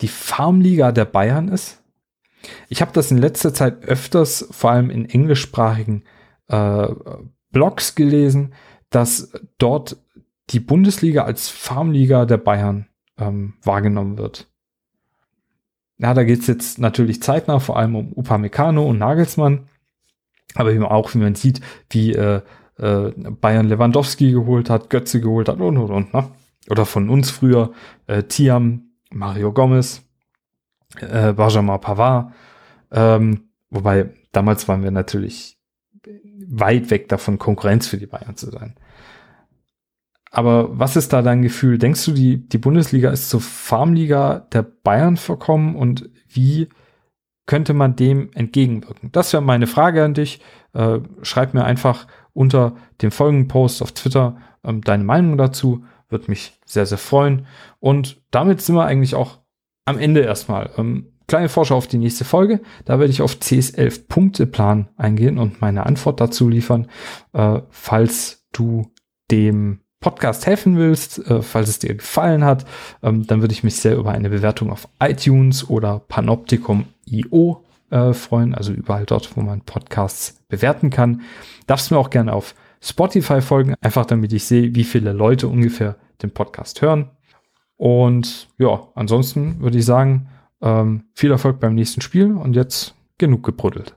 [0.00, 1.83] die Farmliga der Bayern ist?
[2.68, 6.04] Ich habe das in letzter Zeit öfters, vor allem in englischsprachigen
[6.48, 6.88] äh,
[7.50, 8.54] Blogs gelesen,
[8.90, 9.96] dass dort
[10.50, 12.86] die Bundesliga als Farmliga der Bayern
[13.18, 14.48] ähm, wahrgenommen wird.
[15.98, 19.68] Ja, da geht es jetzt natürlich zeitnah, vor allem um Upamecano und Nagelsmann,
[20.54, 22.42] aber eben auch, wie man sieht, wie äh,
[22.78, 26.14] äh, Bayern Lewandowski geholt hat, Götze geholt hat und und und.
[26.14, 26.28] Ne?
[26.68, 27.72] Oder von uns früher
[28.06, 30.03] äh, Tiam, Mario Gomez
[31.00, 32.32] äh, Benjamin Pavard.
[32.90, 35.58] Ähm, wobei damals waren wir natürlich
[36.48, 38.74] weit weg davon, Konkurrenz für die Bayern zu sein.
[40.30, 41.78] Aber was ist da dein Gefühl?
[41.78, 46.68] Denkst du, die, die Bundesliga ist zur Farmliga der Bayern verkommen und wie
[47.46, 49.12] könnte man dem entgegenwirken?
[49.12, 50.40] Das wäre meine Frage an dich.
[50.72, 55.84] Äh, schreib mir einfach unter dem folgenden Post auf Twitter ähm, deine Meinung dazu.
[56.08, 57.46] Würde mich sehr, sehr freuen.
[57.78, 59.38] Und damit sind wir eigentlich auch
[59.84, 60.70] am Ende erstmal.
[60.76, 62.60] Ähm, kleine Vorschau auf die nächste Folge.
[62.84, 66.88] Da werde ich auf CS11 Punkteplan eingehen und meine Antwort dazu liefern.
[67.32, 68.90] Äh, falls du
[69.30, 72.66] dem Podcast helfen willst, äh, falls es dir gefallen hat,
[73.02, 78.54] ähm, dann würde ich mich sehr über eine Bewertung auf iTunes oder Panoptikum.io äh, freuen,
[78.54, 81.22] also überall dort, wo man Podcasts bewerten kann.
[81.66, 85.96] Darfst mir auch gerne auf Spotify folgen, einfach damit ich sehe, wie viele Leute ungefähr
[86.22, 87.10] den Podcast hören.
[87.76, 90.28] Und ja, ansonsten würde ich sagen,
[90.60, 93.96] ähm, viel Erfolg beim nächsten Spiel und jetzt genug gebruddelt.